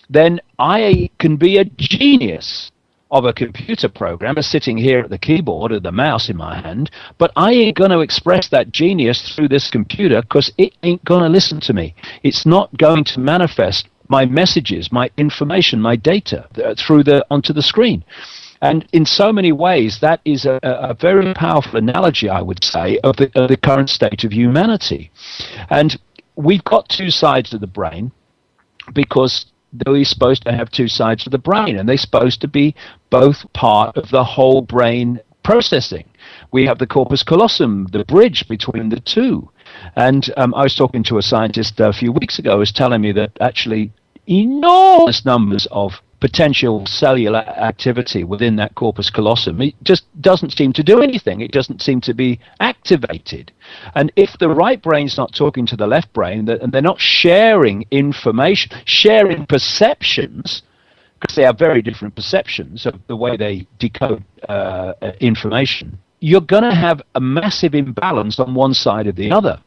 [0.09, 2.71] then I can be a genius
[3.11, 6.89] of a computer programmer sitting here at the keyboard with the mouse in my hand,
[7.17, 11.23] but I ain't going to express that genius through this computer because it ain't going
[11.23, 11.93] to listen to me.
[12.23, 17.53] It's not going to manifest my messages, my information, my data uh, through the onto
[17.53, 18.03] the screen.
[18.61, 22.99] And in so many ways, that is a, a very powerful analogy, I would say,
[22.99, 25.11] of the, of the current state of humanity.
[25.69, 25.99] And
[26.35, 28.11] we've got two sides of the brain
[28.93, 32.75] because they're supposed to have two sides of the brain, and they're supposed to be
[33.09, 36.05] both part of the whole brain processing.
[36.51, 39.49] We have the corpus callosum, the bridge between the two.
[39.95, 43.01] And um, I was talking to a scientist a few weeks ago who was telling
[43.01, 43.91] me that actually
[44.27, 49.59] enormous numbers of potential cellular activity within that corpus callosum.
[49.59, 51.41] It just doesn't seem to do anything.
[51.41, 53.51] It doesn't seem to be activated.
[53.95, 57.85] And if the right brain's not talking to the left brain, and they're not sharing
[57.91, 60.61] information, sharing perceptions,
[61.19, 66.63] because they have very different perceptions of the way they decode uh, information, you're going
[66.63, 69.59] to have a massive imbalance on one side or the other.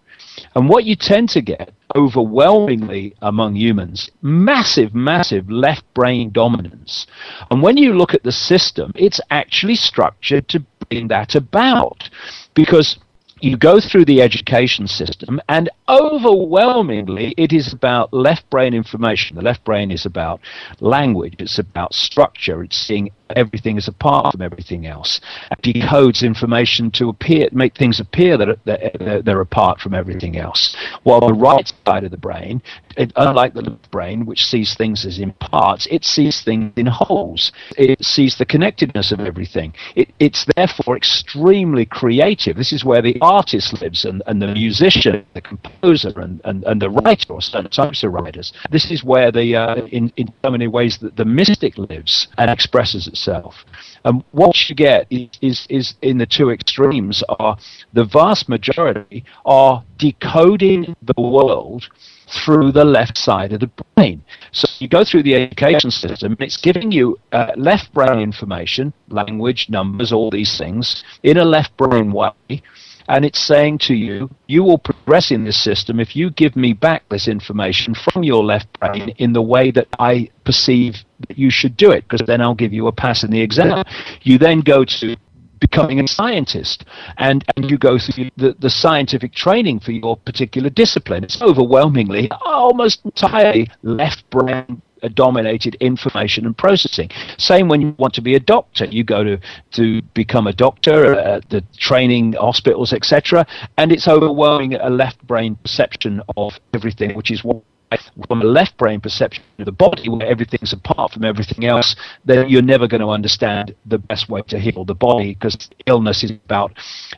[0.54, 7.06] And what you tend to get overwhelmingly among humans, massive, massive left brain dominance.
[7.50, 12.08] And when you look at the system, it's actually structured to bring that about.
[12.54, 12.98] Because
[13.40, 19.36] you go through the education system, and overwhelmingly, it is about left brain information.
[19.36, 20.40] The left brain is about
[20.80, 25.20] language, it's about structure, it's seeing everything is apart from everything else.
[25.50, 30.76] It decodes information to appear, make things appear that they're, apart from everything else.
[31.02, 32.62] While the right side of the brain,
[32.96, 36.86] it, unlike the left brain, which sees things as in parts, it sees things in
[36.86, 37.52] wholes.
[37.76, 39.74] It sees the connectedness of everything.
[39.96, 42.56] It, it's therefore extremely creative.
[42.56, 46.80] This is where the artist lives and, and the musician, the composer, and, and, and
[46.80, 48.52] the writer, or certain types of writers.
[48.70, 52.50] This is where the, uh, in, in so many ways, the, the mystic lives and
[52.50, 53.64] expresses itself.
[54.04, 57.56] And what you get is, is, is in the two extremes are
[57.92, 61.88] the vast majority are decoding the world
[62.44, 64.24] through the left side of the brain.
[64.50, 68.92] So you go through the education system, and it's giving you uh, left brain information,
[69.08, 72.62] language, numbers, all these things, in a left brain way
[73.08, 76.72] and it's saying to you, you will progress in this system if you give me
[76.72, 80.96] back this information from your left brain in the way that I perceive
[81.28, 83.84] that you should do it, because then I'll give you a pass in the exam.
[84.22, 85.16] You then go to
[85.60, 86.84] becoming a scientist
[87.16, 91.24] and, and you go through the, the scientific training for your particular discipline.
[91.24, 94.82] It's overwhelmingly almost entirely left brain
[95.14, 97.10] dominated information and processing.
[97.36, 99.38] Same when you want to be a doctor, you go to
[99.72, 103.46] to become a doctor uh, the training hospitals, etc.,
[103.76, 107.62] and it's overwhelming a left brain perception of everything, which is what
[108.26, 112.48] from a left brain perception of the body where everything's apart from everything else, then
[112.48, 116.30] you're never going to understand the best way to heal the body because illness is
[116.30, 116.72] about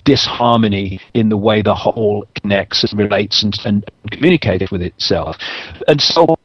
[0.05, 5.37] disharmony in the way the whole connects and relates and, and communicates with itself.
[5.89, 6.37] And so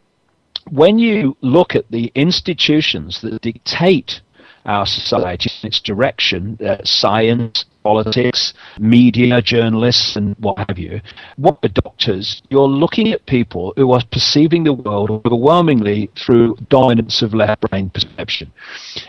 [0.69, 4.21] when you look at the institutions that dictate
[4.65, 11.01] our society and its direction, uh, science, politics, media, journalists, and what have you,
[11.37, 17.21] what the doctors, you're looking at people who are perceiving the world overwhelmingly through dominance
[17.21, 18.51] of left brain perception.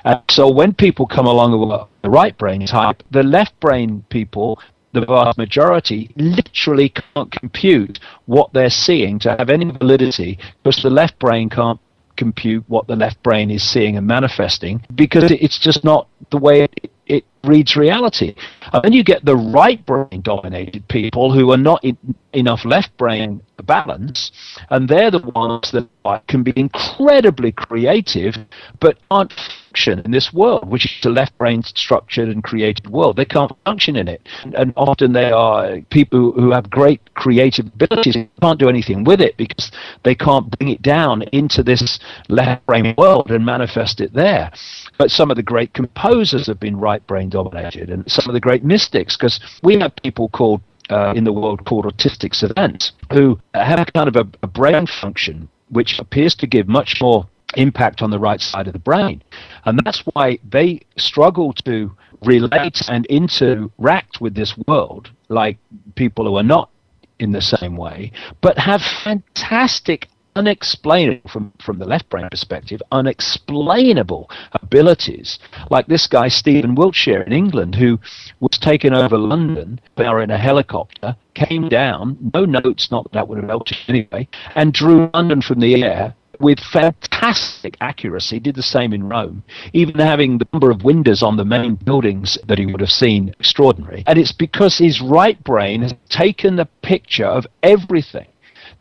[0.04, 4.58] And so when people come along with the right brain type, the left brain people
[4.92, 10.90] the vast majority literally can't compute what they're seeing to have any validity because the
[10.90, 11.80] left brain can't
[12.16, 16.64] compute what the left brain is seeing and manifesting because it's just not the way
[16.64, 18.34] it, it reads reality.
[18.72, 21.84] And then you get the right brain dominated people who are not
[22.32, 24.32] enough left brain balance,
[24.70, 28.34] and they're the ones that can be incredibly creative
[28.80, 29.32] but aren't
[29.72, 33.16] function in this world, which is a left brain structured and created world.
[33.16, 34.20] They can't function in it.
[34.54, 39.36] And often they are people who have great creative abilities can't do anything with it
[39.36, 39.70] because
[40.02, 41.98] they can't bring it down into this
[42.28, 44.50] left brain world and manifest it there.
[44.98, 48.40] But some of the great composers have been right brain dominated, and some of the
[48.40, 50.60] great mystics, because we have people called
[50.90, 55.48] uh, in the world called autistic savants who have kind of a, a brain function
[55.70, 57.26] which appears to give much more
[57.56, 59.22] impact on the right side of the brain.
[59.64, 61.92] And that's why they struggle to
[62.24, 65.58] relate and interact with this world like
[65.94, 66.70] people who are not
[67.18, 74.30] in the same way, but have fantastic unexplainable from, from the left brain perspective, unexplainable
[74.54, 75.38] abilities.
[75.70, 78.00] Like this guy, Stephen Wiltshire in England, who
[78.40, 83.38] was taken over London, in a helicopter, came down, no notes, not that, that would
[83.38, 88.92] have helped anyway, and drew London from the air with fantastic accuracy, did the same
[88.92, 92.80] in Rome, even having the number of windows on the main buildings that he would
[92.80, 94.02] have seen extraordinary.
[94.06, 98.26] And it's because his right brain has taken the picture of everything.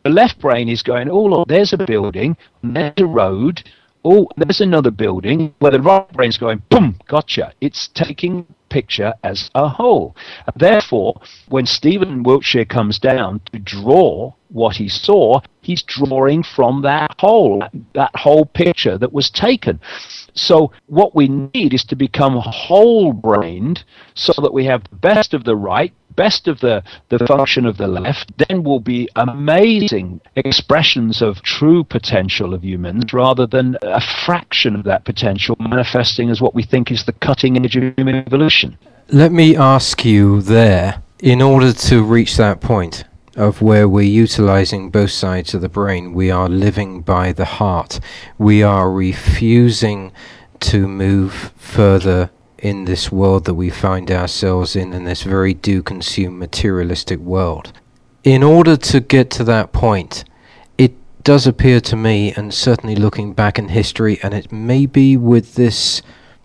[0.02, 3.62] The left brain is going, oh, look, there's a building, there's a road,
[4.04, 7.52] oh, there's another building, where the right brain's going, boom, gotcha.
[7.60, 10.16] It's taking picture as a whole.
[10.56, 17.14] Therefore, when Stephen Wiltshire comes down to draw what he saw, he's drawing from that
[17.18, 17.62] whole,
[17.94, 19.78] that whole picture that was taken.
[20.34, 25.34] So what we need is to become whole brained so that we have the best
[25.34, 30.20] of the right, best of the, the function of the left, then will be amazing
[30.36, 36.40] expressions of true potential of humans rather than a fraction of that potential manifesting as
[36.40, 38.78] what we think is the cutting edge of human evolution.
[39.08, 43.04] Let me ask you there, in order to reach that point
[43.36, 48.00] of where we're utilizing both sides of the brain, we are living by the heart,
[48.38, 50.12] we are refusing
[50.60, 52.30] to move further
[52.62, 57.72] in this world that we find ourselves in, in this very do consume materialistic world.
[58.22, 60.24] In order to get to that point,
[60.78, 60.94] it
[61.24, 65.56] does appear to me, and certainly looking back in history, and it may be with
[65.56, 66.02] this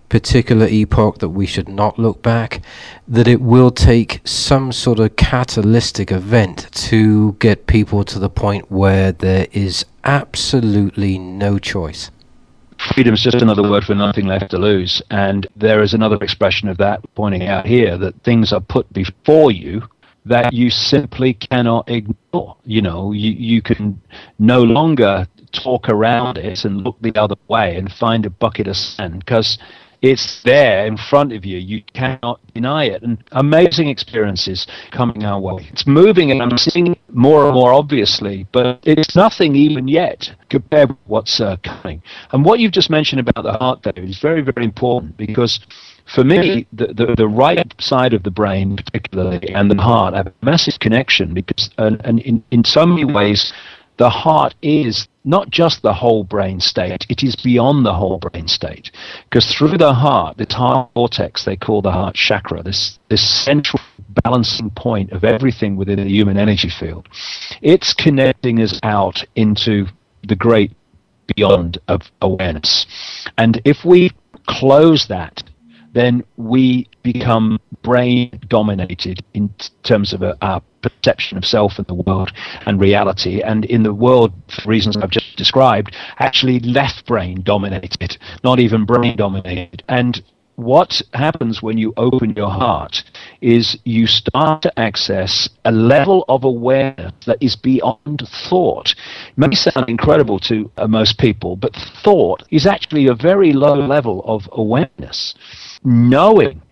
[0.09, 2.61] particular epoch that we should not look back,
[3.07, 8.71] that it will take some sort of catalytic event to get people to the point
[8.71, 12.09] where there is absolutely no choice
[12.93, 15.01] freedom is just another word for nothing left to lose.
[15.09, 19.51] And there is another expression of that pointing out here that things are put before
[19.51, 19.83] you
[20.25, 22.57] that you simply cannot ignore.
[22.65, 24.01] You know, you, you can
[24.39, 28.75] no longer talk around it and look the other way and find a bucket of
[28.75, 29.57] sand because
[30.01, 31.57] it's there in front of you.
[31.57, 33.01] You cannot deny it.
[33.03, 35.67] And amazing experiences coming our way.
[35.71, 40.89] It's moving and I'm seeing more and more obviously, but it's nothing even yet compared
[40.89, 42.01] with what's uh, coming.
[42.31, 45.59] And what you've just mentioned about the heart, though, is very, very important because
[46.13, 50.27] for me, the, the, the, right side of the brain, particularly, and the heart have
[50.27, 53.51] a massive connection because, and, and in, in so many ways,
[53.97, 58.47] the heart is not just the whole brain state, it is beyond the whole brain
[58.47, 58.91] state.
[59.25, 63.81] Because through the heart, this heart vortex they call the heart chakra, this, this central
[64.23, 67.09] balancing point of everything within the human energy field,
[67.61, 69.85] it's connecting us out into
[70.23, 70.71] the great
[71.35, 72.87] beyond of awareness.
[73.37, 74.11] And if we
[74.47, 75.43] close that
[75.93, 81.93] then we become brain dominated in terms of a, our perception of self and the
[81.93, 82.31] world
[82.65, 83.41] and reality.
[83.41, 88.85] And in the world, for reasons I've just described, actually left brain dominated, not even
[88.85, 89.83] brain dominated.
[89.87, 90.21] And
[90.57, 93.03] what happens when you open your heart
[93.41, 98.89] is you start to access a level of awareness that is beyond thought.
[98.89, 103.75] It may sound incredible to uh, most people, but thought is actually a very low
[103.75, 105.35] level of awareness
[105.83, 106.63] knowing,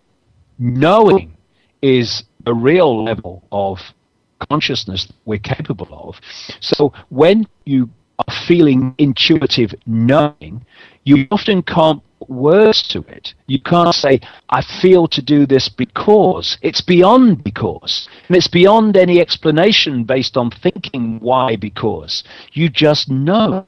[0.58, 1.38] knowing
[1.84, 3.78] is a real level of
[4.50, 6.20] consciousness we're capable of.
[6.60, 10.66] So when you are feeling intuitive knowing,
[11.04, 13.34] you often can't words to it.
[13.48, 14.20] You can't say,
[14.50, 16.58] I feel to do this because.
[16.62, 18.08] It's beyond because.
[18.28, 22.24] And it's beyond any explanation based on thinking why because.
[22.54, 23.66] You just know.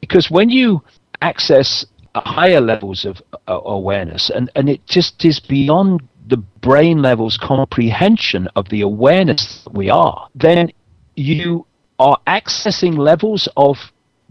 [0.00, 0.82] Because when you
[1.22, 7.36] access higher levels of uh, awareness, and, and it just is beyond the brain level's
[7.36, 10.70] comprehension of the awareness that we are, then
[11.16, 11.66] you
[11.98, 13.76] are accessing levels of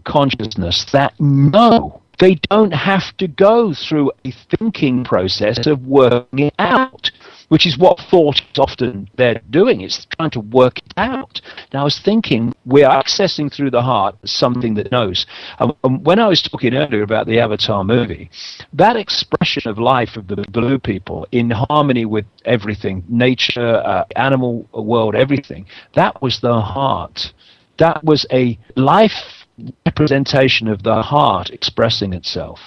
[0.04, 6.54] consciousness that know they don't have to go through a thinking process of working it
[6.58, 7.10] out,
[7.48, 9.80] which is what thought is often they're doing.
[9.80, 11.40] It's trying to work it out.
[11.72, 15.26] Now, I was thinking we're accessing through the heart something that knows.
[15.58, 18.30] And, when I was talking earlier about the Avatar movie,
[18.74, 24.68] that expression of life of the blue people in harmony with everything, nature, uh, animal
[24.74, 25.64] world, everything,
[25.94, 27.32] that was the heart.
[27.78, 29.39] That was a life
[29.86, 32.60] representation of the heart expressing itself.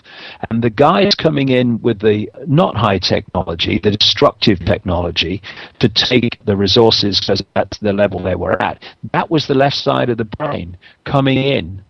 [0.50, 5.42] And the guys coming in with the not high technology, the destructive technology,
[5.80, 9.76] to take the resources because that's the level they were at, that was the left
[9.76, 11.84] side of the brain coming in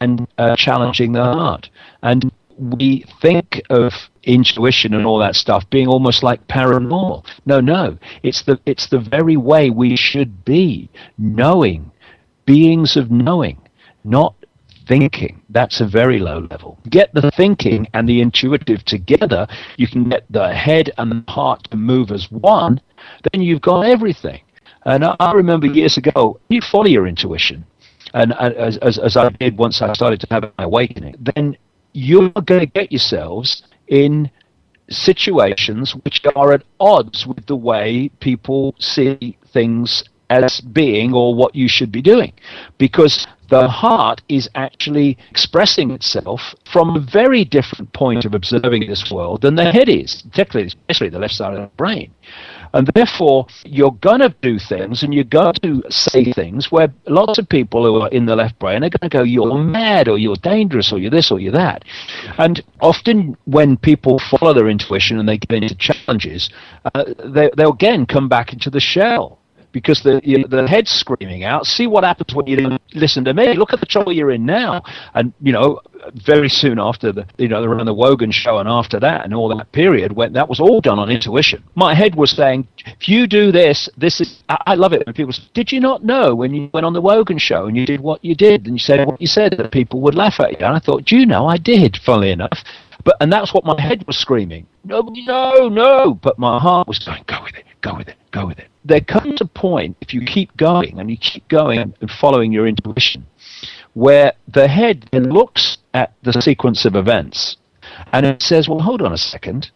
[0.00, 1.70] and uh, challenging the heart.
[2.02, 3.92] And we think of
[4.22, 7.24] intuition and all that stuff being almost like paranormal.
[7.44, 7.98] No, no.
[8.22, 11.90] It's the it's the very way we should be, knowing,
[12.46, 13.58] beings of knowing,
[14.04, 14.34] not
[14.86, 15.42] thinking.
[15.50, 16.78] That's a very low level.
[16.88, 21.68] Get the thinking and the intuitive together, you can get the head and the heart
[21.70, 22.80] to move as one,
[23.32, 24.40] then you've got everything.
[24.84, 27.66] And I remember years ago, you follow your intuition.
[28.14, 31.56] And as, as, as I did once I started to have my awakening, then
[31.92, 34.30] you're going to get yourselves in
[34.88, 41.54] situations which are at odds with the way people see things as being or what
[41.54, 42.32] you should be doing.
[42.78, 49.10] Because the heart is actually expressing itself from a very different point of observing this
[49.10, 52.10] world than the head is, particularly especially the left side of the brain.
[52.74, 57.38] And therefore, you're going to do things and you're going to say things where lots
[57.38, 60.18] of people who are in the left brain are going to go, You're mad, or
[60.18, 61.84] you're dangerous, or you're this, or you're that.
[62.38, 66.50] And often, when people follow their intuition and they get into challenges,
[66.94, 69.38] uh, they, they'll again come back into the shell
[69.76, 71.66] because the you know, the head's screaming out.
[71.66, 73.52] See what happens when you listen to me.
[73.52, 74.82] Look at the trouble you're in now.
[75.12, 75.82] And you know,
[76.14, 79.54] very soon after the you know around the Wogan show and after that and all
[79.54, 81.62] that period when that was all done on intuition.
[81.74, 84.42] My head was saying, if you do this, this is.
[84.48, 86.94] I, I love it when people say, did you not know when you went on
[86.94, 89.56] the Wogan show and you did what you did and you said what you said
[89.58, 90.64] that people would laugh at you?
[90.64, 91.98] And I thought, do you know, I did.
[91.98, 92.64] Funnily enough.
[93.04, 94.66] But and that's what my head was screaming.
[94.84, 96.14] No, no, no.
[96.14, 99.00] But my heart was going, go with it, go with it, go with it there
[99.00, 103.26] comes a point, if you keep going and you keep going and following your intuition,
[103.94, 107.56] where the head then looks at the sequence of events
[108.12, 109.70] and it says, well, hold on a second.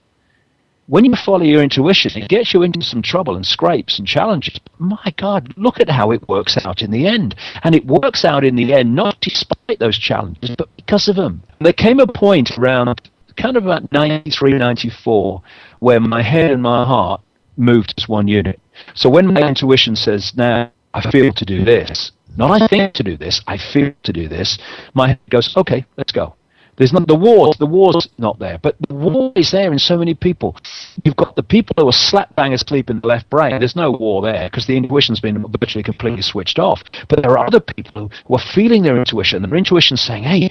[0.87, 4.59] When you follow your intuition, it gets you into some trouble and scrapes and challenges.
[4.79, 7.37] My God, look at how it works out in the end.
[7.63, 11.43] And it works out in the end not despite those challenges, but because of them.
[11.61, 13.01] There came a point around
[13.37, 15.43] kind of about 93, 94,
[15.79, 17.21] where my head and my heart
[17.57, 18.61] moved as one unit.
[18.95, 23.03] So when my intuition says, now I feel to do this, not I think to
[23.03, 24.59] do this, I feel to do this,
[24.95, 26.35] my head goes, okay, let's go.
[26.81, 27.53] There's not the war.
[27.59, 30.57] The war's not there, but the war is there in so many people.
[31.05, 33.59] You've got the people who are slap bang asleep in the left brain.
[33.59, 36.83] There's no war there because the intuition's been virtually completely switched off.
[37.11, 39.45] But there are other people who are feeling their intuition.
[39.45, 40.51] And their intuition's saying, "Hey,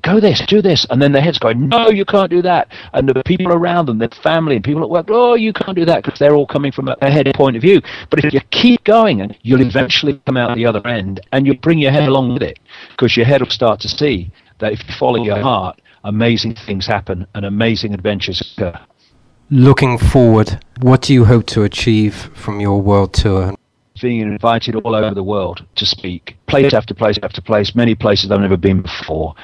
[0.00, 3.06] go this, do this," and then their head's going, "No, you can't do that." And
[3.06, 6.02] the people around them, their family and people at work, "Oh, you can't do that,"
[6.02, 7.82] because they're all coming from a, a head point of view.
[8.08, 11.56] But if you keep going, and you'll eventually come out the other end, and you'll
[11.56, 12.58] bring your head along with it,
[12.92, 16.86] because your head will start to see that if you follow your heart, amazing things
[16.86, 18.78] happen and amazing adventures occur.
[19.50, 23.54] Looking forward, what do you hope to achieve from your world tour?
[24.00, 28.30] Being invited all over the world to speak, place after place after place, many places
[28.30, 29.34] I've never been before.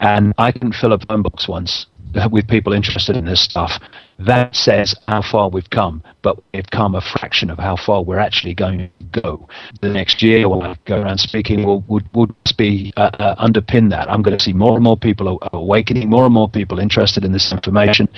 [0.00, 1.86] And I can fill a phone box once
[2.30, 3.80] with people interested in this stuff.
[4.18, 8.18] That says how far we've come, but we've come a fraction of how far we're
[8.18, 9.48] actually going to go.
[9.80, 13.90] The next year, when I go around speaking, will would would be uh, uh, underpin
[13.90, 14.10] that.
[14.10, 17.32] I'm going to see more and more people awakening, more and more people interested in
[17.32, 18.08] this information,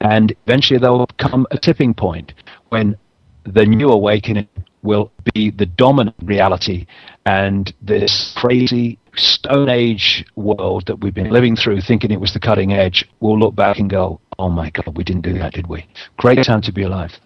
[0.00, 2.34] and eventually there will come a tipping point
[2.68, 2.96] when
[3.44, 4.48] the new awakening
[4.82, 6.86] will be the dominant reality,
[7.26, 12.40] and this crazy Stone Age world that we've been living through, thinking it was the
[12.40, 15.66] cutting edge, we'll look back and go, "Oh my God, we didn't do that, did
[15.66, 17.18] we?" Great time to be alive.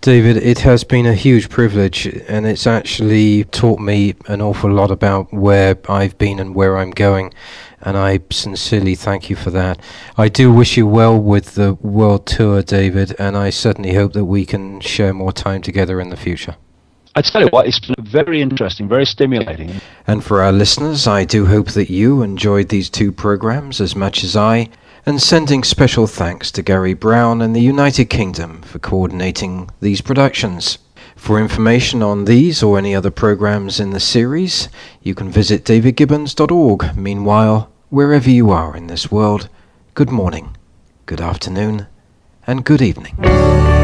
[0.00, 4.90] David, it has been a huge privilege, and it's actually taught me an awful lot
[4.90, 7.32] about where I've been and where I'm going,
[7.80, 9.78] and I sincerely thank you for that.
[10.18, 14.26] I do wish you well with the world tour, David, and I certainly hope that
[14.26, 16.56] we can share more time together in the future.
[17.16, 19.80] I tell you what, it's very interesting, very stimulating.
[20.06, 24.24] And for our listeners, I do hope that you enjoyed these two programs as much
[24.24, 24.68] as I
[25.06, 30.78] and sending special thanks to Gary Brown and the United Kingdom for coordinating these productions.
[31.14, 34.68] For information on these or any other programs in the series,
[35.02, 36.96] you can visit davidgibbons.org.
[36.96, 39.48] Meanwhile, wherever you are in this world,
[39.94, 40.56] good morning,
[41.06, 41.86] good afternoon,
[42.46, 43.83] and good evening.